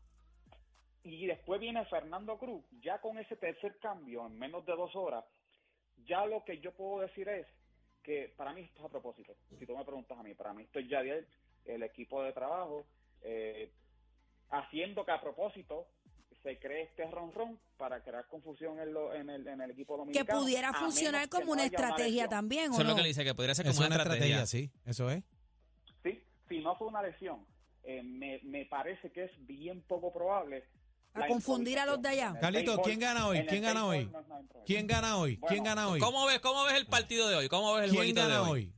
Y 1.03 1.27
después 1.27 1.61
viene 1.61 1.85
Fernando 1.87 2.39
Cruz, 2.39 2.65
ya 2.83 3.01
con 3.01 3.19
ese 3.19 3.37
tercer 3.37 3.79
cambio 3.79 4.27
en 4.27 4.39
menos 4.39 4.67
de 4.67 4.73
dos 4.77 4.95
horas, 4.95 5.25
ya 6.07 6.27
lo 6.27 6.45
que 6.45 6.61
yo 6.61 6.73
puedo 6.73 7.01
decir 7.03 7.29
es 7.29 7.47
que 8.03 8.33
para 8.37 8.53
mí 8.53 8.63
esto 8.63 8.81
es 8.81 8.85
a 8.87 8.89
propósito. 8.91 9.35
Si 9.59 9.67
tú 9.67 9.77
me 9.77 9.85
preguntas 9.85 10.19
a 10.19 10.23
mí, 10.23 10.35
para 10.35 10.53
mí 10.53 10.63
esto 10.65 10.79
es 10.79 10.89
ya 10.89 11.01
el, 11.01 11.27
el 11.65 11.83
equipo 11.83 12.23
de 12.23 12.33
trabajo, 12.33 12.87
eh, 13.23 13.71
haciendo 14.51 15.05
que 15.05 15.13
a 15.13 15.21
propósito 15.21 15.87
se 16.43 16.59
cree 16.59 16.83
este 16.85 17.05
ronron 17.11 17.59
para 17.77 18.03
crear 18.03 18.27
confusión 18.29 18.79
en, 18.81 18.95
lo- 18.95 19.13
en, 19.15 19.29
el, 19.29 19.47
en 19.47 19.61
el 19.61 19.71
equipo 19.73 19.95
Que 19.95 19.99
dominicano. 19.99 20.41
pudiera 20.41 20.69
a 20.71 20.75
funcionar 20.75 21.23
que 21.29 21.29
como 21.39 21.53
una 21.53 21.65
estrategia 21.67 22.29
también, 22.29 22.71
¿o 22.71 22.73
Eso 22.73 22.81
es 22.83 22.85
no? 22.87 22.91
lo 22.93 22.97
que 22.97 23.03
le 23.03 23.09
dice, 23.09 23.25
que 23.25 23.35
podría 23.35 23.55
ser 23.55 23.67
como 23.67 23.73
es 23.83 23.87
una 23.87 23.97
estrategia. 23.97 24.47
sí. 24.47 24.71
Eso 24.87 25.11
es. 25.11 25.23
Sí, 26.03 26.19
si 26.49 26.61
no 26.61 26.77
fue 26.77 26.89
una 26.89 27.03
lesión, 27.03 27.47
eh, 27.83 28.03
me, 28.03 28.41
me 28.45 28.65
parece 28.67 29.11
que 29.13 29.25
es 29.25 29.47
bien 29.47 29.83
poco 29.83 30.13
probable. 30.13 30.65
A 31.13 31.27
confundir 31.27 31.79
a 31.79 31.87
los 31.87 32.01
de 32.01 32.09
allá. 32.09 32.35
Carlito, 32.41 32.81
¿quién 32.83 33.01
gana 33.01 33.27
hoy? 33.27 33.45
¿Quién 33.47 33.63
gana 33.63 33.87
hoy? 33.87 34.11
¿Quién 34.65 34.87
gana 34.87 35.17
hoy? 35.19 35.37
¿Quién 35.49 35.65
gana 35.65 35.89
hoy? 35.89 35.99
¿Cómo 36.01 36.25
ves, 36.27 36.39
¿Cómo 36.41 36.65
ves 36.65 36.75
el 36.75 36.87
partido 36.87 37.29
de 37.29 37.35
hoy? 37.37 37.49
¿Cómo 37.49 37.75
ves 37.75 37.85
el 37.85 37.91
¿Quién 37.91 37.97
jueguito 37.99 38.23
de 38.23 38.29
gana 38.29 38.43
hoy? 38.43 38.51
hoy? 38.51 38.73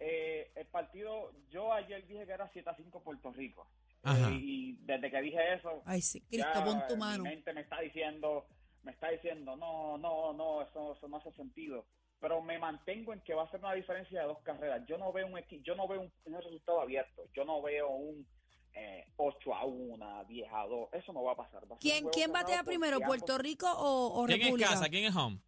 Eh, 0.00 0.50
el 0.56 0.66
partido, 0.66 1.32
yo 1.50 1.72
ayer 1.72 2.06
dije 2.06 2.26
que 2.26 2.32
era 2.32 2.50
7 2.52 2.68
a 2.68 2.76
5 2.76 3.00
Puerto 3.02 3.32
Rico. 3.32 3.66
Ajá. 4.02 4.28
Eh, 4.30 4.38
y 4.42 4.72
desde 4.82 5.10
que 5.10 5.20
dije 5.22 5.54
eso, 5.54 5.82
Ay, 5.86 6.02
sí, 6.02 6.20
Cristo, 6.28 6.48
ya 6.54 6.64
pon 6.64 6.82
tu 6.88 6.94
mi 6.94 7.00
mano. 7.00 7.24
mente 7.24 7.52
me 7.54 7.62
está 7.62 7.80
diciendo, 7.80 8.44
me 8.82 8.92
está 8.92 9.08
diciendo, 9.10 9.56
no, 9.56 9.96
no, 9.96 10.32
no, 10.34 10.62
eso, 10.62 10.94
eso 10.96 11.08
no 11.08 11.16
hace 11.18 11.32
sentido. 11.32 11.86
Pero 12.20 12.42
me 12.42 12.58
mantengo 12.58 13.12
en 13.12 13.20
que 13.20 13.34
va 13.34 13.44
a 13.44 13.50
ser 13.50 13.60
una 13.60 13.72
diferencia 13.74 14.20
de 14.20 14.26
dos 14.26 14.38
carreras. 14.42 14.82
Yo 14.86 14.98
no 14.98 15.12
veo 15.12 15.26
un 15.26 15.34
equi- 15.34 15.62
yo 15.62 15.74
no 15.74 15.86
veo 15.88 16.00
un, 16.02 16.12
un 16.24 16.42
resultado 16.42 16.80
abierto. 16.80 17.22
Yo 17.34 17.44
no 17.44 17.62
veo 17.62 17.88
un 17.90 18.26
eh, 18.74 19.06
8 19.16 19.54
a 19.54 19.64
1, 19.64 20.24
10 20.26 20.48
a 20.52 20.66
2. 20.66 20.88
Eso 20.92 21.12
no 21.12 21.22
va 21.22 21.32
a 21.32 21.36
pasar. 21.36 21.70
Va 21.70 21.76
a 21.76 21.78
¿Quién, 21.78 22.02
juego 22.02 22.10
quién 22.12 22.32
batea 22.32 22.62
primero, 22.64 23.00
Puerto 23.00 23.38
Rico 23.38 23.66
o, 23.70 24.22
o 24.22 24.26
¿Quién 24.26 24.40
es 24.40 24.44
República? 24.46 24.70
casa? 24.70 24.88
¿Quién 24.88 25.04
es 25.04 25.16
home? 25.16 25.38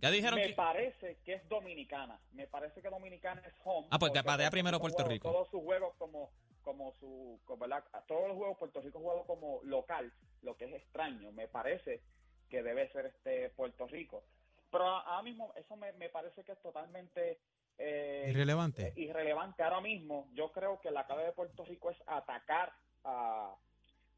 Ya 0.00 0.10
dijeron 0.10 0.38
Me 0.38 0.48
que... 0.48 0.54
parece 0.54 1.18
que 1.24 1.34
es 1.34 1.48
dominicana. 1.48 2.20
Me 2.32 2.46
parece 2.46 2.80
que 2.82 2.88
dominicana 2.88 3.42
es 3.46 3.54
home. 3.64 3.88
Ah, 3.90 3.98
pues 3.98 4.12
batea 4.12 4.50
primero 4.50 4.78
Puerto 4.78 4.98
juega 4.98 5.10
Rico. 5.12 5.32
Todos 5.32 5.48
sus 5.50 5.62
juegos 5.62 5.94
como, 5.96 6.30
como 6.62 6.92
su, 7.00 7.40
como, 7.44 7.60
¿verdad? 7.60 7.84
Todos 8.06 8.28
los 8.28 8.36
juegos 8.36 8.58
Puerto 8.58 8.80
Rico 8.80 8.98
jugado 9.00 9.24
como 9.24 9.60
local, 9.64 10.12
lo 10.42 10.56
que 10.56 10.66
es 10.66 10.74
extraño. 10.74 11.32
Me 11.32 11.48
parece 11.48 12.02
que 12.50 12.62
debe 12.62 12.90
ser 12.92 13.06
este 13.06 13.50
Puerto 13.50 13.86
Rico. 13.86 14.22
Pero 14.70 14.84
ahora 14.84 15.22
mismo 15.22 15.52
eso 15.56 15.76
me, 15.76 15.92
me 15.94 16.08
parece 16.10 16.44
que 16.44 16.52
es 16.52 16.60
totalmente 16.60 17.38
eh, 17.78 18.26
Irrelevante. 18.30 18.88
eh, 18.88 18.92
irrelevante. 18.96 19.62
Ahora 19.62 19.80
mismo 19.80 20.28
yo 20.34 20.50
creo 20.52 20.80
que 20.80 20.90
la 20.90 21.06
clave 21.06 21.24
de 21.24 21.32
Puerto 21.32 21.64
Rico 21.64 21.90
es 21.90 21.98
atacar 22.06 22.72
a, 23.04 23.54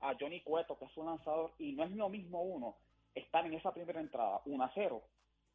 a 0.00 0.15
Johnny 0.19 0.43
Cueto, 0.43 0.79
que 0.79 0.85
es 0.87 0.97
un 0.97 1.07
lanzador, 1.07 1.53
y 1.59 1.73
no 1.73 1.85
es 1.85 1.91
lo 1.93 2.09
mismo 2.09 2.43
uno 2.43 2.77
estar 3.15 3.45
en 3.47 3.55
esa 3.55 3.73
primera 3.73 4.00
entrada 4.00 4.41
1 4.45 4.65
a 4.65 4.71
0 4.75 5.03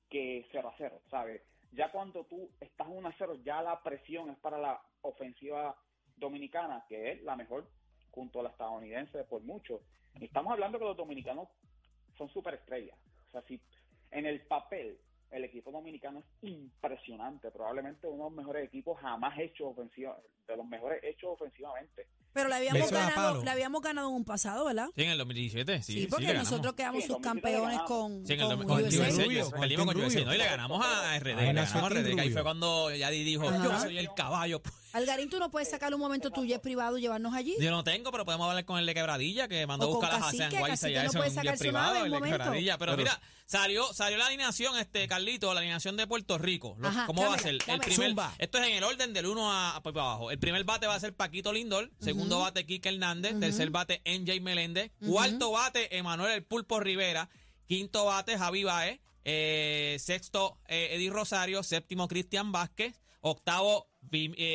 que 0.09 0.45
0 0.51 0.67
a 0.69 0.73
0, 0.77 1.01
¿sabes? 1.09 1.41
Ya 1.71 1.91
cuando 1.91 2.25
tú 2.25 2.49
estás 2.59 2.87
1 2.89 3.07
a 3.07 3.15
0, 3.17 3.35
ya 3.43 3.61
la 3.61 3.81
presión 3.81 4.29
es 4.29 4.37
para 4.39 4.57
la 4.57 4.81
ofensiva 5.01 5.75
dominicana, 6.17 6.85
que 6.87 7.11
es 7.13 7.23
la 7.23 7.35
mejor 7.35 7.67
junto 8.11 8.39
a 8.39 8.43
la 8.43 8.49
estadounidense 8.49 9.23
por 9.23 9.41
mucho. 9.43 9.81
Y 10.19 10.25
estamos 10.25 10.51
hablando 10.53 10.77
que 10.77 10.85
los 10.85 10.97
dominicanos 10.97 11.47
son 12.17 12.29
superestrellas. 12.29 12.97
O 13.29 13.31
sea, 13.31 13.41
si 13.43 13.59
en 14.11 14.25
el 14.27 14.41
papel 14.41 14.99
el 15.33 15.43
equipo 15.45 15.71
dominicano 15.71 16.19
es 16.19 16.49
impresionante, 16.49 17.49
probablemente 17.51 18.07
uno 18.07 18.25
de 18.25 18.29
los 18.29 18.33
mejores 18.37 18.65
equipos 18.67 18.99
jamás 19.01 19.37
hechos 19.39 19.67
ofensiva, 19.71 20.17
de 20.47 20.57
los 20.57 20.65
mejores 20.65 21.03
hechos 21.03 21.31
ofensivamente. 21.33 22.07
Pero 22.33 22.49
le 22.49 22.55
habíamos, 22.55 22.89
ganado, 22.91 23.43
le 23.43 23.49
habíamos 23.51 23.81
ganado 23.81 24.09
en 24.09 24.15
un 24.15 24.25
pasado, 24.25 24.65
¿verdad? 24.65 24.87
Sí, 24.95 25.03
en 25.03 25.09
el 25.11 25.17
2017, 25.19 25.83
sí, 25.83 25.93
Sí, 25.93 26.01
sí, 26.01 26.07
porque 26.07 26.33
nosotros 26.33 26.73
quedamos 26.73 27.03
Sí, 27.03 27.11
en 27.11 27.21
2017 27.21 27.57
subcampeones 27.57 27.79
con, 27.87 28.25
Sí, 28.25 28.33
en 28.33 28.39
el, 28.39 28.47
con 28.47 28.67
con 28.67 28.83
USA. 28.83 29.09
Rubio, 29.23 29.51
con 29.51 29.93
Rubio. 29.93 30.25
¿no? 30.25 30.33
Y 30.33 30.37
le 30.37 30.45
ganamos 30.45 30.85
a 30.85 31.19
RD, 31.19 31.27
Ahí 31.27 31.35
le 31.47 31.53
nació 31.53 31.75
ganamos 31.81 31.91
a 31.91 32.03
Team 32.03 32.05
RD, 32.05 32.15
que 32.15 32.21
ahí 32.21 32.27
Rubio. 32.29 32.33
fue 32.33 32.43
cuando 32.43 32.95
Yadi 32.95 33.23
dijo, 33.23 33.49
Ajá. 33.49 33.63
yo 33.63 33.79
soy 33.79 33.97
el 33.99 34.13
caballo. 34.15 34.61
Algarín, 34.93 35.27
tú 35.27 35.39
no 35.39 35.49
puedes 35.49 35.69
sacar 35.69 35.91
un 35.93 35.99
momento 35.99 36.29
tuyo 36.29 36.55
es 36.55 36.61
privado 36.61 36.99
y 36.99 37.01
llevarnos 37.01 37.33
allí. 37.33 37.55
Yo 37.59 37.71
no 37.71 37.83
tengo, 37.83 38.11
pero 38.11 38.25
podemos 38.25 38.47
hablar 38.47 38.63
con 38.63 38.77
el 38.77 38.85
de 38.85 38.93
Quebradilla, 38.93 39.47
que 39.47 39.65
mandó 39.65 39.85
a 39.85 39.89
buscar 39.89 40.13
las 40.13 40.21
Cacique, 40.21 40.43
Hasan 40.43 40.59
Guaysa 40.59 40.89
ya 40.89 41.03
no 41.03 41.09
eso 41.09 41.17
puede 41.17 41.31
en 41.31 41.47
un 41.47 41.57
privado, 41.57 41.95
el 41.95 42.03
de 42.03 42.09
momento. 42.11 42.37
Quebradilla. 42.37 42.77
Pero, 42.77 42.91
Pero- 42.91 43.03
mira, 43.03 43.21
salió 43.47 43.91
salió 43.91 44.19
la 44.19 44.27
alineación, 44.27 44.77
este 44.77 45.07
Carlito, 45.07 45.51
la 45.51 45.61
alineación 45.61 45.97
de 45.97 46.05
Puerto 46.05 46.37
Rico. 46.37 46.77
Ajá, 46.83 47.07
¿Cómo 47.07 47.23
va 47.23 47.33
a 47.33 47.39
ser? 47.39 47.55
El 47.55 47.79
primer, 47.79 48.09
Zumba. 48.09 48.35
esto 48.37 48.59
es 48.59 48.67
en 48.67 48.73
el 48.75 48.83
orden 48.83 49.13
del 49.13 49.25
1 49.25 49.51
a, 49.51 49.81
para 49.81 49.99
abajo. 49.99 50.29
El 50.29 50.37
primer 50.37 50.63
bate 50.63 50.85
va 50.85 50.93
a 50.93 50.99
ser 50.99 51.15
Paquito 51.15 51.51
Lindor, 51.51 51.91
segundo 51.99 52.39
bate 52.39 52.65
Quique 52.67 52.89
Hernández, 52.89 53.39
tercer 53.39 53.71
bate 53.71 54.03
NJ 54.05 54.41
Meléndez, 54.41 54.91
cuarto 55.03 55.51
bate 55.51 55.97
Emanuel 55.97 56.33
El 56.33 56.43
Pulpo 56.43 56.79
Rivera, 56.79 57.29
quinto 57.65 58.05
bate 58.05 58.37
Javi 58.37 58.63
Baez, 58.63 58.99
eh, 59.25 59.97
sexto 59.99 60.59
eh, 60.67 60.89
Eddie 60.91 61.09
Rosario, 61.09 61.63
séptimo 61.63 62.07
Cristian 62.07 62.51
Vázquez, 62.51 63.01
octavo 63.21 63.87
eh, 63.87 63.92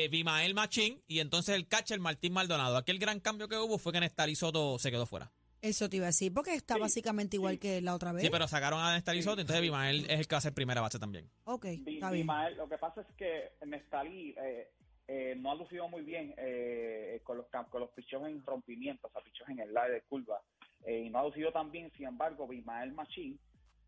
Bimael 0.09 0.53
Machín 0.53 1.01
y 1.07 1.19
entonces 1.19 1.55
el 1.55 1.67
catcher 1.67 1.99
Martín 1.99 2.33
Maldonado. 2.33 2.77
Aquel 2.77 2.97
gran 2.99 3.19
cambio 3.19 3.47
que 3.47 3.57
hubo 3.57 3.77
fue 3.77 3.91
que 3.93 3.99
Nestalí 3.99 4.35
Soto 4.35 4.79
se 4.79 4.89
quedó 4.91 5.05
fuera. 5.05 5.31
Eso 5.61 5.89
te 5.89 5.97
iba 5.97 6.05
a 6.05 6.07
decir, 6.07 6.33
porque 6.33 6.53
está 6.53 6.75
Sí, 6.75 6.79
básicamente 6.79 7.35
igual 7.35 7.55
sí. 7.55 7.59
que 7.59 7.81
la 7.81 7.93
otra 7.93 8.13
vez. 8.13 8.23
Sí, 8.23 8.29
pero 8.31 8.47
sacaron 8.47 8.79
a 8.79 8.93
Nestalí 8.93 9.21
Soto, 9.21 9.41
entonces 9.41 9.61
Bimael 9.61 10.05
es 10.09 10.19
el 10.19 10.27
que 10.27 10.35
va 10.35 10.37
a 10.37 10.41
ser 10.41 10.53
primera 10.53 10.79
base 10.79 10.99
también. 10.99 11.29
ok, 11.43 11.65
está 11.65 12.11
bien. 12.11 12.23
Bimael, 12.23 12.55
lo 12.55 12.69
que 12.69 12.77
pasa 12.77 13.01
es 13.01 13.07
que 13.17 13.51
Nestalí 13.65 14.33
eh, 14.41 14.69
eh, 15.09 15.35
no 15.37 15.51
ha 15.51 15.55
lucido 15.55 15.89
muy 15.89 16.01
bien 16.03 16.33
eh, 16.37 17.19
con 17.25 17.35
los 17.37 17.47
con 17.69 17.81
los 17.81 17.89
pichos 17.89 18.21
en 18.25 18.41
rompimiento, 18.45 19.07
o 19.07 19.11
sea, 19.11 19.21
pichos 19.21 19.49
en 19.49 19.59
el 19.59 19.73
lado 19.73 19.91
de 19.91 20.01
curva. 20.03 20.41
Eh, 20.85 21.03
y 21.05 21.09
no 21.09 21.19
ha 21.19 21.23
lucido 21.25 21.51
tan 21.51 21.71
bien, 21.71 21.91
sin 21.97 22.07
embargo, 22.07 22.47
Bimael 22.47 22.93
Machín, 22.93 23.37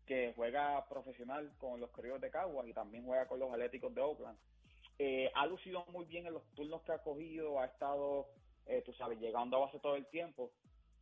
que 0.06 0.34
juega 0.36 0.86
profesional 0.90 1.50
con 1.56 1.80
los 1.80 1.90
Criollos 1.92 2.20
de 2.20 2.30
Caguas 2.30 2.66
y 2.68 2.74
también 2.74 3.04
juega 3.06 3.26
con 3.26 3.38
los 3.40 3.50
Atléticos 3.50 3.94
de 3.94 4.00
Oakland, 4.02 4.36
eh, 5.04 5.32
ha 5.34 5.46
lucido 5.46 5.84
muy 5.90 6.04
bien 6.04 6.26
en 6.26 6.34
los 6.34 6.44
turnos 6.54 6.80
que 6.82 6.92
ha 6.92 7.02
cogido, 7.02 7.58
ha 7.58 7.66
estado, 7.66 8.28
eh, 8.66 8.82
tú 8.86 8.92
sabes, 8.92 9.18
llegando 9.18 9.56
a 9.56 9.60
base 9.66 9.80
todo 9.80 9.96
el 9.96 10.06
tiempo. 10.06 10.52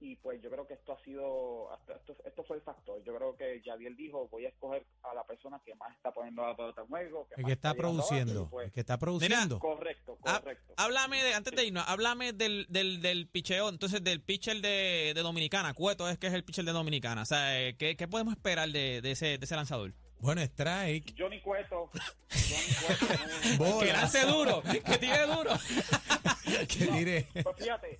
Y 0.02 0.16
pues 0.16 0.40
yo 0.40 0.49
creo 0.49 0.66
que 0.66 0.73
esto 0.73 0.95
ha 0.95 1.04
sido, 1.04 1.69
esto, 1.95 2.16
esto 2.25 2.42
fue 2.45 2.57
el 2.57 2.62
factor. 2.62 3.04
Yo 3.04 3.14
creo 3.14 3.37
que 3.37 3.61
Javier 3.62 3.95
dijo, 3.97 4.26
voy 4.28 4.47
a 4.47 4.49
escoger 4.49 4.87
a 5.02 5.12
la 5.12 5.25
persona 5.25 5.61
que 5.62 5.75
más 5.75 5.95
está 5.95 6.11
poniendo 6.11 6.40
la 6.40 6.57
pelota 6.57 6.80
en 6.80 6.87
juego. 6.87 7.28
El 7.37 7.42
más 7.42 7.49
que 7.50 7.52
está 7.52 7.69
a 7.69 7.73
base, 7.73 7.80
produciendo. 7.83 8.42
y 8.45 8.47
pues, 8.47 8.66
El 8.69 8.73
que 8.73 8.80
está 8.80 8.97
produciendo. 8.97 9.59
Correcto, 9.59 10.16
correcto. 10.19 10.73
Háblame 10.78 11.23
de, 11.23 11.35
antes 11.35 11.54
de 11.54 11.66
irnos, 11.66 11.85
háblame 11.87 12.33
del, 12.33 12.64
del, 12.71 13.02
del 13.02 13.28
picheo, 13.28 13.69
entonces 13.69 14.02
del 14.02 14.23
pitcher 14.23 14.62
de, 14.62 15.12
de 15.14 15.21
Dominicana, 15.21 15.75
Cueto 15.75 16.09
es 16.09 16.16
que 16.16 16.28
es 16.28 16.33
el 16.33 16.45
pitcher 16.45 16.64
de 16.64 16.73
Dominicana. 16.73 17.21
O 17.21 17.26
sea, 17.26 17.61
eh, 17.61 17.76
¿qué, 17.76 17.95
qué 17.99 18.09
podemos 18.09 18.33
esperar 18.33 18.71
de, 18.71 19.02
de 19.02 19.11
ese, 19.11 19.37
de 19.37 19.45
ese 19.45 19.54
lanzador? 19.54 19.92
Bueno, 20.20 20.40
strike. 20.42 21.14
Johnny 21.18 21.40
Cueto, 21.40 21.90
Johnny 21.92 23.56
Cueto. 23.56 23.78
Que 23.84 23.92
lance 23.92 24.26
duro, 24.26 24.62
que 24.62 24.98
tire 24.98 25.26
duro. 25.26 25.52
Que 26.68 26.86
tire. 26.86 27.26
Pues 27.42 27.56
fíjate, 27.58 27.98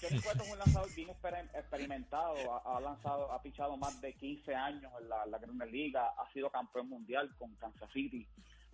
Johnny 0.00 0.20
Cueto 0.20 0.42
es 0.44 0.50
un 0.52 0.58
lanzador 0.58 0.94
bien 0.94 1.08
exper- 1.08 1.48
experimentado, 1.54 2.34
ha, 2.54 2.76
ha 2.76 2.80
lanzado, 2.80 3.30
ha 3.32 3.42
pichado 3.42 3.76
más 3.76 4.00
de 4.00 4.12
15 4.14 4.54
años 4.54 4.92
en 5.00 5.08
la, 5.08 5.26
la 5.26 5.38
Grandes 5.38 5.70
Liga, 5.70 6.06
ha 6.18 6.32
sido 6.32 6.50
campeón 6.50 6.88
mundial 6.88 7.30
con 7.38 7.54
Kansas 7.56 7.90
City. 7.92 8.26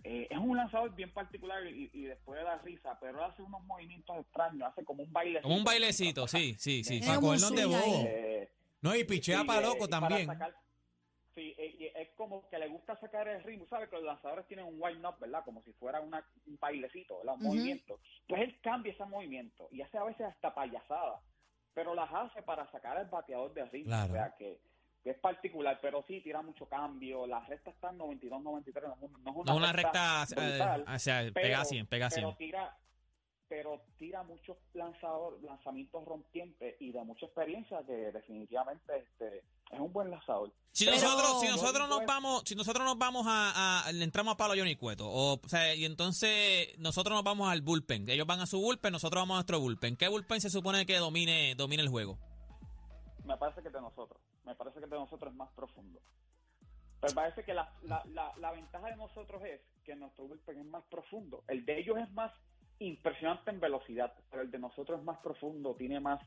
Eh, 0.03 0.27
es 0.29 0.37
un 0.37 0.55
lanzador 0.55 0.95
bien 0.95 1.11
particular 1.11 1.65
y, 1.67 1.89
y 1.93 2.03
después 2.03 2.39
de 2.39 2.45
la 2.45 2.57
risa, 2.59 2.97
pero 3.01 3.25
hace 3.25 3.41
unos 3.41 3.61
movimientos 3.65 4.15
extraños, 4.19 4.69
hace 4.71 4.83
como 4.85 5.03
un 5.03 5.11
bailecito. 5.11 5.43
Como 5.43 5.55
un 5.57 5.63
bailecito, 5.63 6.27
sí, 6.27 6.55
sí, 6.59 6.83
sí. 6.83 6.99
Para 7.01 7.19
de 7.19 7.65
bobo. 7.65 8.03
Eh, 8.07 8.49
No, 8.81 8.95
y 8.95 9.03
pichea 9.03 9.41
Sí, 9.41 9.47
para 9.47 9.59
eh, 9.59 9.63
loco 9.63 9.85
y 9.85 9.87
para 9.89 9.99
también. 10.07 10.27
sacar- 10.27 10.55
sí, 11.37 11.53
eh, 11.57 11.75
y 11.79 11.85
es 11.95 12.09
como 12.15 12.49
que 12.49 12.57
le 12.57 12.67
gusta 12.67 12.95
sacar 12.99 13.27
el 13.27 13.43
ritmo, 13.43 13.67
¿sabes? 13.69 13.89
Que 13.89 13.95
los 13.97 14.05
lanzadores 14.05 14.47
tienen 14.47 14.65
un 14.65 14.81
wind 14.81 15.05
up, 15.05 15.19
¿verdad? 15.19 15.43
Como 15.45 15.61
si 15.61 15.71
fuera 15.73 16.01
una, 16.01 16.25
un 16.47 16.57
bailecito, 16.59 17.19
¿verdad? 17.19 17.35
Un 17.35 17.43
movimiento. 17.43 17.99
Pues 18.27 18.41
él 18.41 18.59
cambia 18.61 18.91
ese 18.91 19.05
movimiento 19.05 19.67
y 19.71 19.81
hace 19.83 19.97
a 19.99 20.03
veces 20.03 20.25
hasta 20.25 20.53
payasadas, 20.55 21.21
pero 21.75 21.93
las 21.93 22.09
hace 22.11 22.41
para 22.41 22.69
sacar 22.71 22.97
al 22.97 23.05
bateador 23.05 23.53
de 23.53 23.65
ritmo. 23.65 23.89
Claro. 23.91 24.11
O 24.13 24.15
sea, 24.15 24.35
que, 24.35 24.59
que 25.03 25.11
es 25.11 25.17
particular, 25.19 25.77
pero 25.79 26.03
sí 26.07 26.21
tira 26.21 26.41
mucho 26.41 26.67
cambio. 26.67 27.27
La 27.27 27.39
recta 27.41 27.69
está 27.69 27.91
en 27.91 27.99
92, 27.99 28.41
93, 28.41 28.89
no 28.89 28.95
es 28.95 29.01
un- 29.03 29.23
no 29.23 29.29
es 29.31 29.35
una, 29.37 29.45
No 29.45 29.51
es 29.51 29.57
una 29.57 29.73
recta, 29.73 30.25
brutal, 30.35 30.81
eh, 30.81 30.95
o 30.95 30.99
sea, 30.99 31.21
pega 31.33 31.63
100, 31.65 31.85
pega 31.85 32.09
100. 32.09 32.23
pero 32.25 32.35
tira 32.37 32.77
pero 33.49 33.81
tira 33.97 34.23
muchos 34.23 34.57
lanzador, 34.73 35.41
lanzamientos 35.41 36.03
rompientes 36.03 36.75
y 36.81 36.91
de 36.91 37.01
mucha 37.05 37.27
experiencia 37.27 37.81
que 37.85 38.11
definitivamente 38.11 38.97
este, 38.97 39.41
es 39.71 39.79
un 39.79 39.91
buen 39.91 40.09
lanzador. 40.11 40.51
Si 40.71 40.85
Pero- 40.85 40.97
nosotros, 40.97 41.41
si 41.41 41.47
nosotros 41.47 41.89
nos 41.89 42.05
vamos, 42.05 42.43
si 42.45 42.55
nosotros 42.55 42.85
nos 42.85 42.97
vamos 42.97 43.25
a, 43.27 43.83
a- 43.87 43.91
le 43.91 44.03
entramos 44.03 44.33
a 44.35 44.37
palo 44.37 44.53
a 44.53 44.57
Johnny 44.57 44.75
Cueto, 44.75 45.07
o, 45.09 45.33
o 45.43 45.49
sea, 45.49 45.73
y 45.73 45.85
entonces 45.85 46.77
nosotros 46.77 47.15
nos 47.15 47.23
vamos 47.23 47.49
al 47.49 47.61
bullpen, 47.61 48.07
ellos 48.09 48.27
van 48.27 48.39
a 48.41 48.45
su 48.45 48.59
bullpen, 48.59 48.91
nosotros 48.91 49.21
vamos 49.21 49.35
a 49.35 49.37
nuestro 49.37 49.59
bullpen. 49.59 49.97
¿Qué 49.97 50.07
bullpen 50.07 50.39
se 50.39 50.49
supone 50.49 50.85
que 50.85 50.97
domine, 50.97 51.55
domine 51.55 51.81
el 51.81 51.89
juego? 51.89 52.17
Me 53.25 53.35
parece 53.37 53.61
que 53.61 53.69
de 53.69 53.81
nosotros, 53.81 54.19
me 54.45 54.55
parece 54.55 54.79
que 54.79 54.85
de 54.85 54.95
nosotros 54.97 55.31
es 55.31 55.37
más 55.37 55.49
profundo. 55.55 55.99
Me 57.01 57.11
parece 57.13 57.43
que 57.43 57.53
la, 57.53 57.71
la, 57.83 58.03
la, 58.13 58.33
la 58.37 58.51
ventaja 58.51 58.87
de 58.87 58.95
nosotros 58.95 59.41
es 59.43 59.61
que 59.83 59.95
nuestro 59.95 60.25
bullpen 60.27 60.59
es 60.59 60.65
más 60.65 60.83
profundo. 60.89 61.43
El 61.47 61.65
de 61.65 61.79
ellos 61.79 61.97
es 61.97 62.09
más 62.11 62.31
impresionante 62.79 63.49
en 63.51 63.59
velocidad, 63.59 64.13
pero 64.29 64.43
el 64.43 64.51
de 64.51 64.59
nosotros 64.59 64.99
es 64.99 65.05
más 65.05 65.17
profundo, 65.19 65.75
tiene 65.75 65.99
más 65.99 66.19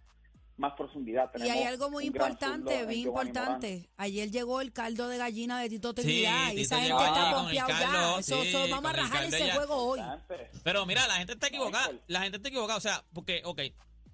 más 0.61 0.75
profundidad. 0.77 1.31
Y 1.37 1.49
hay 1.49 1.63
algo 1.65 1.91
muy 1.91 2.05
importante, 2.05 2.85
bien 2.87 3.01
importante. 3.09 3.89
Ayer 3.97 4.31
llegó 4.31 4.61
el 4.61 4.73
caldo 4.73 5.09
de 5.09 5.17
gallina 5.19 5.59
de 5.61 5.69
Tito 5.71 5.95
Trinidad 5.95 6.49
y 6.53 6.57
Tito 6.57 6.63
esa 6.63 6.81
gente 6.81 6.93
está 7.03 7.07
allí 7.07 7.35
con 7.35 7.51
el 7.51 7.59
confiado 7.59 7.69
ya. 7.69 7.79
caldo, 7.91 8.19
Eso, 8.21 8.43
sí, 8.43 8.49
eso, 8.49 8.69
vamos 8.69 8.91
a 8.91 8.93
rajar 8.93 9.25
ese 9.25 9.47
ya. 9.47 9.55
juego 9.55 9.75
hoy. 9.77 10.01
Pero 10.63 10.87
mira, 10.87 11.09
la 11.09 11.15
gente 11.15 11.33
está 11.33 11.47
equivocada, 11.49 11.91
la 12.07 12.21
gente 12.23 12.37
está 12.37 12.49
equivocada, 12.51 12.77
o 12.77 12.81
sea, 12.83 13.05
porque, 13.13 13.43
ok, 13.45 13.61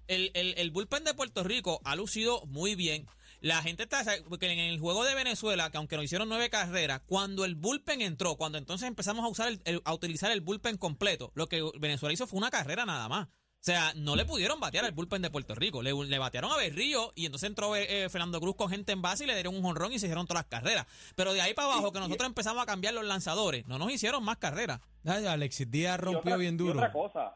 el, 0.07 0.31
el, 0.33 0.53
el 0.57 0.71
bullpen 0.71 1.03
de 1.03 1.13
Puerto 1.13 1.43
Rico 1.43 1.81
ha 1.83 1.95
lucido 1.95 2.45
muy 2.47 2.75
bien. 2.75 3.05
La 3.41 3.61
gente 3.61 3.83
está, 3.83 4.03
porque 4.29 4.51
en 4.51 4.57
el 4.57 4.79
juego 4.79 5.03
de 5.03 5.13
Venezuela, 5.13 5.69
que 5.69 5.77
aunque 5.77 5.95
nos 5.97 6.05
hicieron 6.05 6.27
nueve 6.29 6.49
carreras, 6.49 7.01
cuando 7.05 7.45
el 7.45 7.53
bullpen 7.55 8.01
entró, 8.01 8.35
cuando 8.35 8.57
entonces 8.57 8.87
empezamos 8.87 9.23
a 9.23 9.27
usar 9.27 9.49
el- 9.49 9.61
el- 9.65 9.81
a 9.85 9.93
utilizar 9.93 10.31
el 10.31 10.41
bullpen 10.41 10.77
completo, 10.77 11.31
lo 11.35 11.47
que 11.47 11.61
Venezuela 11.79 12.13
hizo 12.13 12.25
fue 12.25 12.37
una 12.39 12.49
carrera 12.49 12.85
nada 12.85 13.07
más. 13.09 13.27
O 13.67 13.69
sea, 13.69 13.91
no 13.97 14.15
le 14.15 14.23
pudieron 14.23 14.61
batear 14.61 14.85
al 14.85 14.93
bullpen 14.93 15.21
de 15.21 15.29
Puerto 15.29 15.53
Rico. 15.53 15.81
Le, 15.83 15.91
le 15.93 16.19
batearon 16.19 16.49
a 16.53 16.55
Berrío 16.55 17.11
y 17.15 17.25
entonces 17.25 17.49
entró 17.49 17.75
eh, 17.75 18.05
eh, 18.05 18.09
Fernando 18.09 18.39
Cruz 18.39 18.55
con 18.55 18.69
gente 18.69 18.93
en 18.93 19.01
base 19.01 19.25
y 19.25 19.27
le 19.27 19.33
dieron 19.33 19.53
un 19.57 19.61
jonrón 19.61 19.91
y 19.91 19.99
se 19.99 20.05
hicieron 20.05 20.25
todas 20.25 20.43
las 20.45 20.49
carreras. 20.49 20.85
Pero 21.17 21.33
de 21.33 21.41
ahí 21.41 21.53
para 21.53 21.73
abajo, 21.73 21.91
que 21.91 21.99
nosotros 21.99 22.29
empezamos 22.29 22.63
a 22.63 22.65
cambiar 22.65 22.93
los 22.93 23.03
lanzadores, 23.03 23.67
no 23.67 23.77
nos 23.77 23.91
hicieron 23.91 24.23
más 24.23 24.37
carreras. 24.37 24.79
Ay, 25.05 25.25
Alexis 25.25 25.69
Díaz 25.69 25.97
Y 25.99 26.01
rompió 26.01 26.19
otra- 26.21 26.37
bien 26.37 26.53
Y 26.53 26.57
duro. 26.59 26.79
otra 26.79 26.93
cosa, 26.93 27.35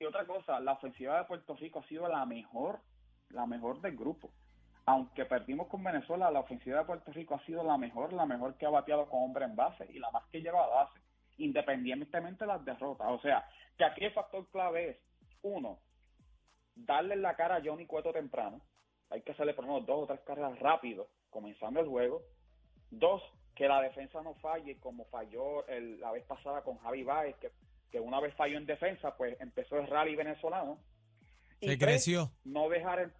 y 0.00 0.06
otra 0.06 0.26
cosa, 0.26 0.58
la 0.60 0.72
ofensiva 0.72 1.18
de 1.18 1.24
Puerto 1.24 1.54
Rico 1.56 1.80
ha 1.80 1.86
sido 1.88 2.08
la 2.08 2.24
mejor, 2.24 2.80
la 3.28 3.44
mejor 3.44 3.82
del 3.82 3.94
grupo. 3.94 4.30
Aunque 4.86 5.26
perdimos 5.26 5.66
con 5.68 5.84
Venezuela, 5.84 6.30
la 6.30 6.40
ofensiva 6.40 6.78
de 6.78 6.84
Puerto 6.86 7.12
Rico 7.12 7.34
ha 7.34 7.44
sido 7.44 7.62
la 7.62 7.76
mejor, 7.76 8.14
la 8.14 8.24
mejor 8.24 8.56
que 8.56 8.64
ha 8.64 8.70
bateado 8.70 9.04
con 9.10 9.22
hombre 9.22 9.44
en 9.44 9.54
base 9.54 9.86
y 9.92 9.98
la 9.98 10.10
más 10.12 10.24
que 10.32 10.40
lleva 10.40 10.64
a 10.64 10.84
base, 10.84 10.98
independientemente 11.36 12.44
de 12.46 12.48
las 12.52 12.64
derrotas. 12.64 13.08
O 13.10 13.20
sea, 13.20 13.46
que 13.76 13.84
aquí 13.84 14.02
el 14.02 14.12
factor 14.14 14.48
clave 14.50 14.88
es, 14.92 14.96
uno, 15.46 15.78
darle 16.74 17.16
la 17.16 17.34
cara 17.36 17.56
a 17.56 17.62
Johnny 17.64 17.86
Cueto 17.86 18.12
temprano. 18.12 18.60
Hay 19.10 19.22
que 19.22 19.32
hacerle 19.32 19.54
por 19.54 19.64
lo 19.64 19.72
menos 19.74 19.86
dos 19.86 20.02
o 20.02 20.06
tres 20.06 20.20
carreras 20.20 20.58
rápido, 20.58 21.08
comenzando 21.30 21.80
el 21.80 21.86
juego. 21.88 22.22
Dos, 22.90 23.22
que 23.54 23.68
la 23.68 23.80
defensa 23.80 24.20
no 24.22 24.34
falle 24.34 24.78
como 24.80 25.04
falló 25.06 25.66
el- 25.68 26.00
la 26.00 26.10
vez 26.12 26.24
pasada 26.24 26.62
con 26.62 26.78
Javi 26.78 27.04
Baez, 27.04 27.36
que, 27.36 27.50
que 27.90 28.00
una 28.00 28.20
vez 28.20 28.34
falló 28.34 28.58
en 28.58 28.66
defensa, 28.66 29.16
pues 29.16 29.40
empezó 29.40 29.78
el 29.78 29.86
rally 29.86 30.16
venezolano. 30.16 30.78
Y 31.60 31.68
Se 31.68 31.76
tres, 31.76 31.78
creció. 31.78 32.30
No 32.44 32.68
dejar, 32.68 32.98
el- 32.98 33.12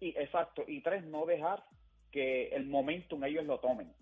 y, 0.00 0.08
exacto, 0.18 0.64
y 0.66 0.80
tres, 0.82 1.04
no 1.04 1.26
dejar 1.26 1.62
que 2.10 2.48
el 2.48 2.66
momentum 2.66 3.22
ellos 3.24 3.44
lo 3.44 3.60
tomen. 3.60 3.92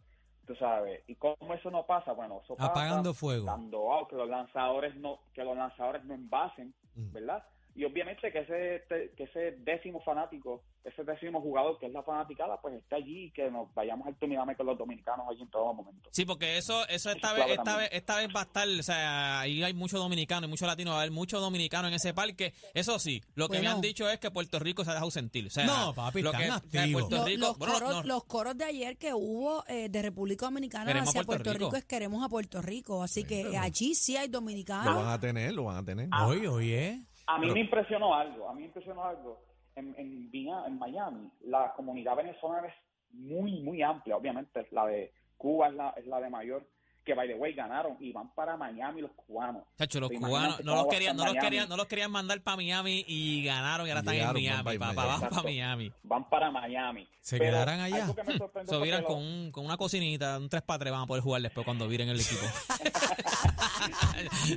Tú 0.47 0.55
sabes, 0.57 1.03
y 1.07 1.15
cómo 1.17 1.55
eso 1.55 1.71
no 1.71 1.87
pasa, 1.87 2.13
bueno, 2.13 2.41
eso 2.45 2.57
pasa 2.57 2.71
Apagando 2.71 3.15
fuego. 3.15 3.45
dando 3.47 3.93
out, 3.93 4.09
que 4.11 4.17
los 4.17 4.29
lanzadores 4.29 4.95
no, 4.97 5.21
que 5.35 5.45
los 5.45 5.57
lanzadores 5.57 6.05
no 6.05 6.15
envasen, 6.15 6.75
Mm. 6.95 7.13
¿verdad? 7.13 7.45
Y 7.75 7.85
obviamente 7.85 8.31
que 8.31 8.41
ese, 8.41 8.85
te- 8.89 9.11
que 9.17 9.25
ese 9.25 9.57
décimo 9.61 10.01
fanático, 10.03 10.63
ese 10.85 11.05
décimo 11.05 11.41
jugador 11.41 11.79
que 11.79 11.87
es 11.87 11.93
la 11.93 12.03
fanaticada, 12.03 12.61
pues 12.61 12.75
está 12.75 12.97
allí 12.97 13.25
y 13.27 13.31
que 13.31 13.51
nos 13.51 13.73
vayamos 13.73 14.07
al 14.07 14.15
terminame 14.17 14.55
con 14.57 14.67
los 14.67 14.77
dominicanos 14.77 15.27
allí 15.31 15.41
en 15.43 15.49
todo 15.51 15.73
momento. 15.73 16.09
Sí, 16.13 16.25
porque 16.27 16.59
eso, 16.59 16.87
eso 16.89 17.11
esta 17.11 17.31
es 17.31 17.47
vez, 17.47 17.59
esta 17.59 17.77
vez, 17.79 17.89
esta 17.93 18.17
vez 18.19 18.29
va 18.35 18.41
a 18.41 18.45
estar, 18.45 18.69
o 18.69 18.83
sea, 18.83 19.41
ahí 19.41 19.63
hay 19.63 19.73
muchos 19.73 20.01
dominicanos 20.01 20.49
y 20.49 20.51
muchos 20.51 20.69
latinos, 20.69 20.93
va 20.93 20.97
a 20.99 21.01
haber 21.01 21.13
muchos 21.13 21.41
dominicanos 21.41 21.89
en 21.89 21.95
ese 21.95 22.13
parque. 22.13 22.53
Eso 22.75 22.99
sí, 22.99 23.23
lo 23.37 23.49
que 23.49 23.61
me 23.61 23.69
han 23.69 23.81
dicho 23.81 24.09
es 24.11 24.19
que 24.19 24.31
Puerto 24.31 24.59
Rico 24.59 24.85
se 24.85 24.91
ha 24.91 24.95
dejado 24.95 25.11
sentir. 25.11 25.47
O 25.47 25.51
sea, 25.51 25.65
No, 25.65 25.95
papi, 25.95 26.21
lo 26.21 26.31
están 26.33 26.61
que. 26.71 26.93
Puerto 26.93 27.17
Los, 27.17 27.25
Rico, 27.27 27.41
los 27.47 27.59
bueno, 27.59 27.75
coros, 27.75 27.91
no, 27.91 28.03
los 28.03 28.25
coros 28.25 28.59
de 28.59 28.65
ayer 28.65 28.97
que 28.99 29.15
hubo 29.15 29.65
eh, 29.69 29.89
de 29.89 30.03
República 30.03 30.45
Dominicana 30.47 30.85
Queremos 30.87 31.09
hacia 31.09 31.23
a 31.23 31.25
Puerto 31.25 31.45
Puerto 31.45 31.59
Rico. 31.59 31.71
Rico. 31.71 31.77
es 31.79 31.85
queremos 31.85 32.23
a 32.25 32.29
Puerto 32.29 32.61
Rico. 32.61 33.03
Así 33.03 33.25
que 33.25 33.57
allí 33.57 33.95
sí 33.95 34.17
hay 34.17 34.29
Lo 34.29 34.41
dominicanos. 34.41 34.95
van 34.97 35.09
a 35.09 35.19
tener, 35.19 35.55
lo 35.55 35.65
van 35.65 35.77
a 35.79 35.85
tener. 35.85 36.09
Hoy, 36.23 36.47
hoy, 36.47 36.73
¿eh? 36.73 37.03
A 37.35 37.39
mí 37.39 37.51
me 37.51 37.61
impresionó 37.61 38.15
algo, 38.15 38.49
a 38.49 38.53
mí 38.55 38.61
me 38.61 38.67
impresionó 38.67 39.05
algo. 39.05 39.43
En, 39.75 39.95
en, 39.99 40.31
Vina- 40.31 40.65
en 40.67 40.79
Miami, 40.79 41.31
la 41.47 41.73
comunidad 41.75 42.15
venezolana 42.17 42.69
es 42.69 42.75
muy, 43.13 43.61
muy 43.63 43.83
amplia, 43.83 44.17
obviamente. 44.17 44.67
La 44.71 44.87
de 44.87 45.13
Cuba 45.37 45.69
es 45.69 45.75
la, 45.75 45.91
es 45.97 46.07
la 46.07 46.21
de 46.21 46.29
mayor, 46.29 46.69
que 47.05 47.15
by 47.15 47.27
the 47.27 47.35
way 47.35 47.53
ganaron 47.55 47.97
y 47.99 48.13
van 48.13 48.33
para 48.35 48.57
Miami 48.57 49.01
los 49.01 49.11
cubanos. 49.13 49.65
chacho, 49.77 49.99
los 49.99 50.11
¿Te 50.11 50.19
cubanos 50.19 50.63
no 50.63 50.77
los 50.77 50.87
querían, 50.89 51.17
no 51.17 51.25
los 51.25 51.35
querían, 51.35 51.69
no 51.69 51.77
los 51.77 51.87
querían 51.87 52.11
mandar 52.13 52.41
para 52.43 52.57
Miami 52.59 53.03
y 53.09 53.43
ganaron 53.45 53.87
y 53.87 53.91
ahora 53.91 54.01
están 54.01 54.15
en 54.15 54.33
Miami, 54.33 54.77
van 54.79 54.95
pa' 54.95 55.03
para, 55.03 55.17
Miami. 55.19 55.31
para. 55.31 55.43
Miami. 55.43 55.93
Van 56.05 56.29
para 56.29 56.51
Miami. 56.51 57.09
¿Se 57.21 57.39
Pero 57.39 57.51
quedarán 57.53 57.81
allá? 57.81 58.07
Se 58.67 58.79
viran 58.79 59.01
que 59.01 59.07
con, 59.07 59.19
un- 59.19 59.51
con 59.51 59.65
una 59.65 59.77
cocinita, 59.77 60.39
un 60.39 60.49
3 60.49 60.63
para 60.63 60.79
3 60.81 60.93
van 60.93 61.03
a 61.03 61.07
poder 61.07 61.23
jugar 61.25 61.41
después 61.43 61.65
cuando 61.65 61.89
viren 61.89 62.09
el 62.09 62.21
equipo. 62.21 62.43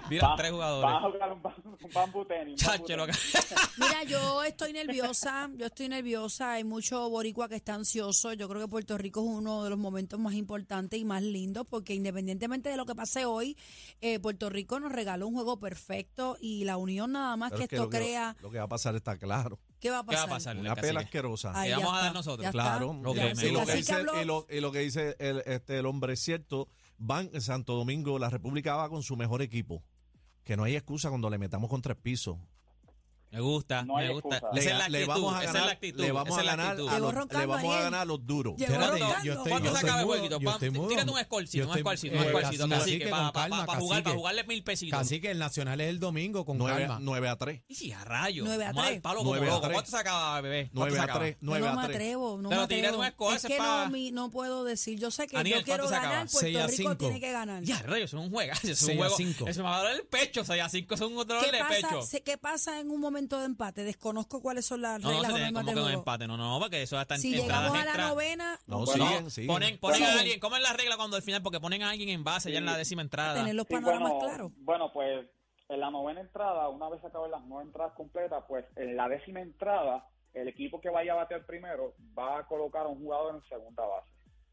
Miran 0.09 0.31
va- 0.31 0.35
tres 0.35 0.51
Van 0.51 0.61
a 0.61 0.73
jugadores. 0.99 1.13
jugar 1.13 1.31
un, 1.33 1.75
un 1.85 1.91
bambú 1.93 2.25
tenis. 2.25 2.59
Chacho, 2.59 2.95
lo 2.97 3.05
que-. 3.07 3.13
Mira, 3.77 4.03
yo 4.03 4.43
estoy 4.43 4.73
nerviosa, 4.73 5.49
yo 5.55 5.65
estoy 5.67 5.89
nerviosa, 5.89 6.53
hay 6.53 6.63
mucho 6.63 7.09
boricua 7.09 7.47
que 7.49 7.55
está 7.55 7.73
ansioso, 7.75 8.33
yo 8.33 8.47
creo 8.49 8.61
que 8.61 8.67
Puerto 8.67 8.97
Rico 8.97 9.21
es 9.21 9.27
uno 9.27 9.63
de 9.63 9.69
los 9.69 9.79
momentos 9.79 10.19
más 10.19 10.33
importantes 10.33 10.99
y 10.99 11.05
más 11.05 11.21
lindos 11.23 11.65
porque 11.69 11.93
independientemente 11.93 12.69
de 12.69 12.77
lo 12.77 12.85
que 12.85 12.95
pase 12.95 13.25
hoy, 13.25 13.57
eh, 14.01 14.19
Puerto 14.19 14.49
Rico 14.49 14.79
nos 14.79 14.91
regaló 14.91 15.27
un 15.27 15.35
juego 15.35 15.59
perfecto 15.59 16.37
y 16.39 16.63
la 16.65 16.77
unión 16.77 17.11
nada 17.13 17.35
más 17.37 17.51
Pero 17.51 17.57
que 17.59 17.63
es 17.63 17.69
que 17.69 17.75
esto 17.75 17.85
lo, 17.85 17.89
que, 17.89 17.97
crea. 17.97 18.35
lo 18.41 18.51
que 18.51 18.57
va 18.57 18.63
a 18.63 18.65
a 18.65 18.69
pasar 18.69 18.95
está 18.95 19.17
claro. 19.17 19.59
¿Qué 19.79 19.91
va 19.91 19.99
a 19.99 20.01
¿Qué 20.03 20.07
pasar? 20.07 20.21
va 20.29 20.31
a 20.33 20.35
pasar? 20.37 20.57
Una 20.57 20.75
pela 20.75 21.01
asquerosa. 21.01 21.51
Ahí 21.53 21.69
¿Qué 21.69 21.77
ya 21.77 21.85
vamos 21.85 21.99
a 21.99 22.03
dar 22.05 22.13
nosotros? 22.13 22.49
Claro. 22.51 22.93
lo 23.01 23.13
que 23.13 23.33
dice, 23.75 24.03
lo, 24.25 24.45
y 24.49 24.59
lo 24.59 24.71
que 24.71 24.79
dice 24.79 25.15
el, 25.19 25.43
este, 25.45 25.77
el 25.79 25.85
hombre 25.85 26.13
es 26.13 26.19
cierto. 26.19 26.67
Van 26.97 27.29
en 27.33 27.41
Santo 27.41 27.75
Domingo, 27.75 28.19
la 28.19 28.29
República 28.29 28.75
va 28.75 28.89
con 28.89 29.03
su 29.03 29.15
mejor 29.17 29.41
equipo. 29.41 29.83
Que 30.43 30.55
no 30.55 30.63
hay 30.63 30.75
excusa 30.75 31.09
cuando 31.09 31.29
le 31.29 31.37
metamos 31.37 31.69
con 31.69 31.81
tres 31.81 31.97
pisos. 31.97 32.37
Me 33.35 33.41
gusta, 33.41 33.83
No 33.83 33.95
me 33.97 34.09
gusta. 34.13 34.41
Le, 34.53 34.61
Esa 34.61 34.71
es 34.71 34.77
la 34.77 34.87
le 34.89 34.97
actitud, 34.99 35.07
vamos 35.13 35.33
a 35.35 35.43
esa 35.43 35.45
ganar, 35.51 35.61
es 35.61 35.65
la 35.67 35.71
actitud. 35.73 35.99
le 36.01 36.11
vamos 36.13 36.29
esa 36.29 36.39
a 36.39 36.43
ganar, 36.45 36.65
actitud. 36.71 36.87
a 36.87 36.93
Llegó 36.93 37.11
los, 37.11 37.31
le 37.33 37.45
vamos 37.45 37.75
a 37.75 37.81
ganar 37.81 37.99
a 38.01 38.05
los 38.05 38.25
duros. 38.25 38.53
Espérate, 38.57 38.99
yo 39.23 39.33
estoy, 39.33 39.51
¿Cuánto 39.51 39.69
yo 39.69 39.75
se 39.75 39.81
acaba 39.85 39.99
el 39.99 40.05
jueguito? 40.05 40.39
Tírate 40.39 40.69
un 41.11 41.19
scorecito, 41.19 41.65
Yo 41.65 41.71
un 41.71 41.79
scorecito, 41.79 42.15
un 42.15 42.23
eh, 42.23 42.29
scorecito, 42.29 42.69
cacique, 42.69 42.69
cacique, 42.69 43.09
para 43.09 43.51
jugar, 43.79 44.03
para 44.03 44.15
jugarle 44.15 44.43
mil 44.45 44.63
pesitos. 44.63 44.97
Cacique, 44.97 45.31
el 45.31 45.37
Nacional 45.39 45.81
es 45.81 45.89
el 45.89 45.99
domingo, 45.99 46.45
con 46.45 46.57
9, 46.57 46.79
calma. 46.87 46.99
9 47.01 47.27
a 47.27 47.35
3. 47.35 47.61
Y 47.67 47.75
si 47.75 47.91
a 47.91 48.03
rayos. 48.05 48.45
Nueve 48.47 48.65
a 48.65 48.71
Mal 48.73 48.87
tres. 48.87 49.01
palo 49.01 49.17
como 49.19 49.31
Nueve 49.31 49.47
a 49.47 49.49
loco. 49.49 49.61
tres. 49.63 49.73
¿Cuánto 49.73 49.91
se 49.91 49.97
acaba, 49.97 50.41
bebé? 50.41 50.61
¿Cuánto 50.73 50.79
9 50.79 50.93
se 50.93 50.99
a 50.99 51.03
acaba? 51.03 51.19
3. 51.19 51.33
Yo 51.35 51.37
9 51.41 51.59
no 51.65 51.67
a 51.71 51.75
me 51.75 51.83
3. 51.87 51.95
atrevo, 51.95 52.37
no 52.37 52.49
Pero 52.49 52.61
me 52.61 52.65
atrevo. 52.65 53.33
es 53.33 53.41
que 53.45 53.57
no, 53.57 53.89
mi- 53.89 54.11
no 54.11 54.29
puedo 54.29 54.63
decir. 54.63 54.97
Yo 54.99 55.11
sé 55.11 55.27
que 55.27 55.37
Aniel, 55.37 55.59
yo 55.59 55.65
quiero 55.65 55.89
ganar. 55.89 56.29
Seis 56.29 56.55
a 56.55 56.59
Puerto 56.59 56.71
Rico 56.77 56.89
cinco. 56.91 56.95
tiene 56.95 57.19
que 57.19 57.31
ganar. 57.33 57.63
Ya, 57.63 57.81
rayos, 57.83 58.09
es 58.11 58.13
un 58.13 58.29
juegazo. 58.31 58.67
Es 58.67 58.81
un 58.81 58.87
Seis 58.87 58.99
a 58.99 59.01
juego. 59.03 59.17
cinco. 59.17 59.47
Eso 59.47 59.61
me 59.63 59.69
va 59.69 59.75
a 59.75 59.79
doler 59.79 59.95
el 59.97 60.05
pecho. 60.07 60.43
6 60.45 60.61
a 60.61 60.69
5 60.69 60.93
es 60.95 61.01
un 61.01 61.15
dolor 61.15 61.43
¿Qué 61.43 61.51
de 61.51 61.63
pecho. 61.65 61.99
¿Qué 62.23 62.37
pasa 62.37 62.79
en 62.79 62.89
un 62.91 62.99
momento 62.99 63.24
de 63.27 63.45
empate? 63.45 63.83
Desconozco 63.83 64.41
cuáles 64.41 64.65
son 64.65 64.81
las 64.81 65.01
No, 65.01 65.07
no 65.09 65.13
reglas 65.13 65.27
se 65.27 65.33
o 65.33 65.35
tiene 65.35 65.51
normas 65.51 65.63
como 65.63 65.65
del 65.65 65.75
que 65.75 65.79
un 65.79 65.85
juego. 65.85 65.99
empate. 65.99 66.27
No, 66.27 66.37
no, 66.37 66.59
porque 66.59 66.81
eso 66.83 66.97
hasta 66.97 67.15
en 67.15 67.21
Si 67.21 67.31
llegamos 67.35 67.71
a 67.71 67.83
la 67.83 67.91
extra. 67.91 68.07
novena, 68.09 68.59
No, 68.67 68.85
Bueno, 68.85 69.07
siguen, 69.07 69.31
siguen. 69.31 69.47
Ponen, 69.47 69.77
ponen 69.79 69.99
Bueno. 70.01 70.15
a 70.15 70.19
alguien. 70.19 70.39
¿Cómo 70.39 70.55
es 70.55 70.61
la 70.63 70.73
regla 70.73 70.97
cuando 70.97 71.15
al 71.17 71.23
final? 71.23 71.41
Porque 71.41 71.59
ponen 71.59 71.83
a 71.83 71.89
alguien 71.89 72.09
en 72.09 72.23
base 72.23 72.51
ya 72.51 72.59
en 72.59 72.65
la 72.65 72.77
décima 72.77 73.01
entrada. 73.01 73.33
tener 73.35 73.55
los 73.55 73.65
Sí, 73.67 73.73
panoramas 73.73 74.11
bueno, 74.11 74.25
claros. 74.27 74.51
Bueno, 74.57 74.93
pues 74.93 75.25
en 75.69 75.79
la 75.79 75.89
novena 75.89 76.21
entrada, 76.21 76.69
una 76.69 76.89
vez 76.89 77.03
acaben 77.03 77.31
las 77.31 77.43
nueve 77.45 77.65
entradas 77.65 77.93
completas, 77.93 78.43
pues 78.47 78.65
en 78.75 78.95
la 78.95 79.09
décima 79.09 79.41
entrada, 79.41 80.07
el 80.33 80.47
equipo 80.47 80.79
que 80.79 80.89
vaya 80.89 81.13
a 81.13 81.15
batear 81.15 81.45
primero 81.45 81.95
va 82.17 82.39
a 82.39 82.45
colocar 82.47 82.85
a 82.85 82.89
un 82.89 82.99
jugador 82.99 83.35
en 83.35 83.49
segunda 83.49 83.83
base. 83.85 84.07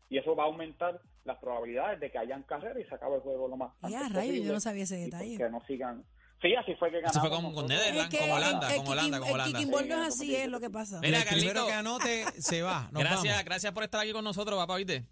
Y 0.08 0.18
eso 0.18 0.36
va 0.36 0.44
a 0.44 0.46
aumentar 0.46 1.00
las 1.24 1.38
probabilidades 1.38 1.98
de 2.00 2.10
que 2.10 2.18
hayan 2.18 2.42
carrera 2.42 2.78
y 2.80 2.84
se 2.84 2.94
acabe 2.94 3.16
el 3.16 3.20
juego 3.22 3.48
lo 3.48 3.56
más 3.56 3.72
Ya, 3.88 4.00
antes 4.00 4.12
rayos, 4.12 4.44
yo 4.46 4.52
no 4.52 4.60
sabía 4.60 4.82
ese 4.84 4.96
pues, 4.96 5.04
detalle. 5.10 5.36
que 5.38 5.48
no 5.50 5.60
sigan. 5.66 6.04
Sí, 6.42 6.54
así 6.56 6.74
fue 6.74 6.90
que 6.90 6.96
Así 6.98 7.18
ganamos. 7.20 7.20
fue 7.20 7.30
con- 7.30 7.54
con 7.54 7.68
que 8.10 8.18
como 8.18 8.34
Holanda, 8.34 8.70
el, 8.70 8.76
como 8.78 8.90
Holanda, 8.90 9.18
kicking- 9.18 9.20
como 9.20 9.26
el 9.28 9.34
Holanda. 9.34 9.58
kicking 9.58 9.70
ball 9.72 9.88
no 9.88 10.04
es 10.04 10.14
Sí, 10.18 10.24
así, 10.24 10.36
es 10.36 10.48
lo 10.48 10.58
que 10.60 10.70
pasa. 10.70 10.98
Mira, 11.00 11.22
el 11.22 11.28
primero 11.28 11.66
que 11.66 11.72
anote 11.72 12.24
se 12.42 12.62
va. 12.62 12.88
Nos 12.90 13.00
Gracias, 13.02 13.24
vamos. 13.32 13.44
gracias 13.44 13.72
por 13.72 13.84
estar 13.84 14.00
aquí 14.00 14.12
con 14.12 14.24
nosotros, 14.24 14.58
papá, 14.58 14.76
¿viste? 14.76 15.04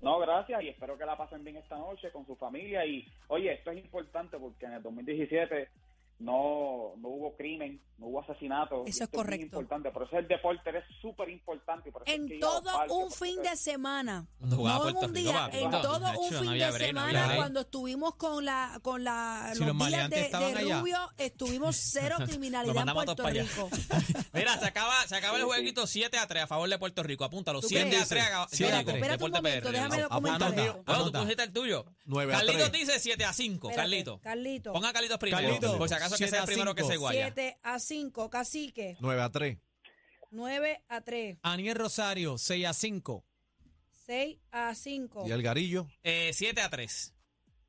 No, 0.00 0.18
gracias 0.18 0.62
y 0.62 0.68
espero 0.68 0.96
que 0.96 1.04
la 1.04 1.16
pasen 1.16 1.42
bien 1.44 1.56
esta 1.56 1.76
noche 1.76 2.10
con 2.12 2.26
su 2.26 2.34
familia. 2.36 2.84
Y 2.86 3.06
oye, 3.28 3.52
esto 3.52 3.70
es 3.72 3.78
importante 3.78 4.38
porque 4.38 4.66
en 4.66 4.72
el 4.74 4.82
2017 4.82 5.68
no, 6.18 6.94
no 6.96 7.08
hubo 7.08 7.36
crimen, 7.36 7.80
no 7.98 8.06
hubo 8.06 8.20
asesinato. 8.22 8.84
Eso 8.86 9.04
es 9.04 9.10
correcto. 9.10 9.44
importante. 9.44 9.90
Por 9.90 10.04
eso 10.04 10.18
el 10.18 10.26
deporte 10.26 10.70
es 10.70 10.84
súper 11.00 11.28
importante. 11.28 11.90
que 11.92 12.14
En 12.14 12.22
a 12.22 12.26
los 12.26 12.40
todo 12.40 12.86
un 12.88 13.10
fin 13.10 13.42
de 13.42 13.54
semana, 13.56 14.26
no 14.40 14.88
en 14.88 14.96
un 14.96 15.02
Rico, 15.02 15.08
día, 15.08 15.50
en 15.52 15.70
todo 15.70 16.18
un 16.18 16.32
fin 16.32 16.52
de 16.52 16.72
semana, 16.72 17.36
cuando 17.36 17.60
estuvimos 17.60 18.14
con 18.16 18.44
la 18.44 18.78
con 18.82 19.04
la 19.04 19.50
Si 19.52 19.64
los 19.64 19.76
los 19.76 19.88
días 19.88 20.08
de, 20.08 20.28
de. 20.30 20.74
Rubio, 20.78 20.98
estuvimos 21.18 21.76
cero 21.76 22.16
criminalidad 22.26 22.88
en 22.88 22.94
Puerto 22.94 23.26
Rico. 23.28 23.68
Mira, 24.32 24.58
se 24.58 24.66
acaba, 24.66 24.94
se 25.06 25.16
acaba 25.16 25.36
el 25.36 25.44
jueguito 25.44 25.86
7 25.86 26.18
a 26.18 26.26
3 26.26 26.44
a 26.44 26.46
favor 26.46 26.68
de 26.68 26.78
Puerto 26.78 27.02
Rico. 27.02 27.24
Apúntalo, 27.24 27.60
¿Tú 27.60 27.68
7 27.68 27.84
a 27.84 27.90
crees? 27.90 28.08
3 28.08 28.24
a 28.32 28.46
Siete 28.48 28.72
a 28.72 28.76
Carlito, 28.76 28.90
tres. 28.92 29.02
Espérate 29.02 29.24
un 29.24 29.30
momento, 29.32 29.72
déjame 29.72 30.02
comentar 30.08 30.58
esto. 30.58 30.82
Bueno, 30.86 31.04
tú 31.04 31.12
pusiste 31.12 31.42
el 31.42 31.52
tuyo. 31.52 31.84
Dice 32.72 32.98
7 32.98 33.24
a 33.24 33.32
5. 33.32 33.68
Espérate, 33.68 33.76
Carlito. 33.76 34.20
Carlito. 34.20 34.72
Ponga 34.72 34.88
a 34.88 34.92
Carlitos 34.92 35.18
primero. 35.18 35.42
Carlito, 35.42 35.78
acaso 36.06 36.14
que 36.14 36.24
siete 36.24 36.30
sea 36.30 36.40
a 36.40 36.42
el 36.42 36.46
primero 36.46 36.74
que 36.74 36.82
cinco. 36.82 36.92
se 36.92 36.96
guaya. 36.98 37.26
7 37.34 37.58
a 37.62 37.78
5, 37.78 38.30
cacique. 38.30 38.96
9 39.00 39.22
a 39.22 39.30
3. 39.30 39.58
9 40.30 40.84
a 40.88 41.00
3. 41.00 41.38
Aniel 41.42 41.76
Rosario, 41.76 42.38
6 42.38 42.66
a 42.66 42.72
5. 42.74 43.24
6 44.06 44.38
a 44.52 44.74
5. 44.74 45.24
Y 45.26 45.32
el 45.32 45.42
garillo 45.42 45.88
Eh, 46.02 46.30
7 46.34 46.60
a 46.60 46.70
3. 46.70 47.12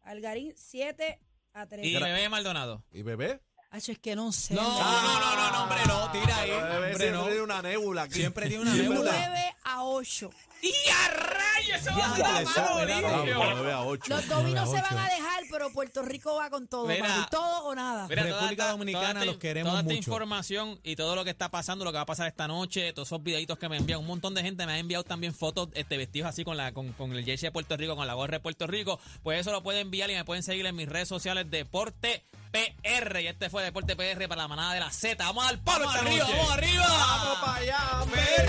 Algarín, 0.04 0.54
7 0.56 1.20
a 1.54 1.66
3. 1.68 1.86
Y 1.86 1.94
Bebé 1.96 2.30
Maldonado. 2.30 2.84
y 2.92 3.02
bebé. 3.02 3.42
Hacho, 3.70 3.92
es 3.92 4.00
que 4.00 4.16
no 4.16 4.32
sé. 4.32 4.54
No, 4.54 4.62
no, 4.62 4.80
no, 4.80 5.36
no, 5.36 5.52
no, 5.52 5.64
hombre, 5.64 5.80
no, 5.88 6.12
tira 6.12 6.38
ahí. 6.38 6.50
Bebé 6.52 6.64
Hombre, 6.64 6.88
siempre 6.96 7.12
no. 7.12 7.26
tiene 7.26 7.42
una 7.42 7.62
nébula 7.62 8.02
aquí. 8.04 8.14
Siempre 8.14 8.48
tiene 8.48 8.62
una 8.64 8.74
nébula. 8.74 9.12
está- 9.12 9.28
9 9.30 9.56
a 9.66 9.84
8. 9.84 10.30
¡Y 10.62 10.74
a 10.90 11.08
rayos! 11.10 11.82
Eso 11.82 11.92
va 11.98 12.06
a 12.06 12.16
ser 12.16 12.26
eso, 12.44 12.62
malo, 12.62 12.80
espérate. 12.80 13.18
limpio. 13.18 13.40
Vamos, 13.40 13.56
9 13.58 13.72
a 13.74 13.82
8. 13.84 14.04
Los 14.16 14.28
dominos 14.30 14.72
se 14.72 14.82
van 14.82 14.98
a 14.98 15.10
dejar, 15.10 15.27
pero 15.58 15.72
Puerto 15.72 16.04
Rico 16.04 16.36
va 16.36 16.50
con 16.52 16.68
todo. 16.68 16.86
Mira. 16.88 17.04
papi, 17.08 17.30
todo 17.32 17.66
o 17.66 17.74
nada. 17.76 18.08
Mira, 18.08 18.22
República 18.24 18.64
esta- 18.64 18.72
Dominicana, 18.72 19.08
esta- 19.22 19.26
los 19.26 19.38
queremos 19.38 19.72
Toda 19.72 19.82
esta 19.82 19.94
mucho. 19.94 19.98
información 20.12 20.80
y 20.84 20.96
todo 20.96 21.16
lo 21.16 21.24
que 21.24 21.32
está 21.32 21.50
pasando, 21.50 21.84
lo 21.84 21.92
que 21.92 21.96
va 21.98 22.02
a 22.04 22.06
pasar 22.06 22.28
esta 22.28 22.48
noche, 22.48 22.94
todos 22.94 23.08
esos 23.08 23.24
videitos 23.24 23.58
que 23.58 23.68
me 23.70 23.78
envían, 23.78 24.00
un 24.00 24.06
montón 24.08 24.34
de 24.36 24.44
gente 24.44 24.66
me 24.68 24.74
ha 24.74 24.78
enviado 24.78 25.04
también 25.04 25.34
fotos 25.34 25.70
este, 25.74 25.98
vestidos 25.98 26.30
así 26.30 26.44
con 26.44 26.58
la 26.58 26.72
con, 26.74 26.94
con 26.94 27.12
el 27.14 27.26
jersey 27.26 27.48
de 27.48 27.52
Puerto 27.52 27.76
Rico, 27.76 27.96
con 27.96 28.06
la 28.06 28.14
gorra 28.14 28.34
de 28.38 28.40
Puerto 28.40 28.68
Rico. 28.68 29.00
Pues 29.24 29.40
eso 29.42 29.52
lo 29.52 29.64
pueden 29.64 29.82
enviar 29.82 30.10
y 30.12 30.14
me 30.16 30.24
pueden 30.26 30.44
seguir 30.44 30.66
en 30.68 30.76
mis 30.76 30.88
redes 30.88 31.08
sociales 31.08 31.50
Deporte 31.50 32.24
PR. 32.52 33.22
Y 33.22 33.28
este 33.28 33.50
fue 33.50 33.64
Deporte 33.64 33.96
PR 33.96 34.28
para 34.28 34.44
la 34.44 34.48
manada 34.48 34.74
de 34.74 34.80
la 34.80 34.92
Z. 34.92 35.24
Vamos 35.26 35.46
al 35.48 35.60
palo, 35.60 35.86
Vamos 35.86 36.02
arriba, 36.02 36.26
vamos 36.28 36.52
arriba. 36.52 36.86
Vamos 36.88 37.40
para 37.40 37.58
allá, 37.58 38.06
PR. 38.12 38.48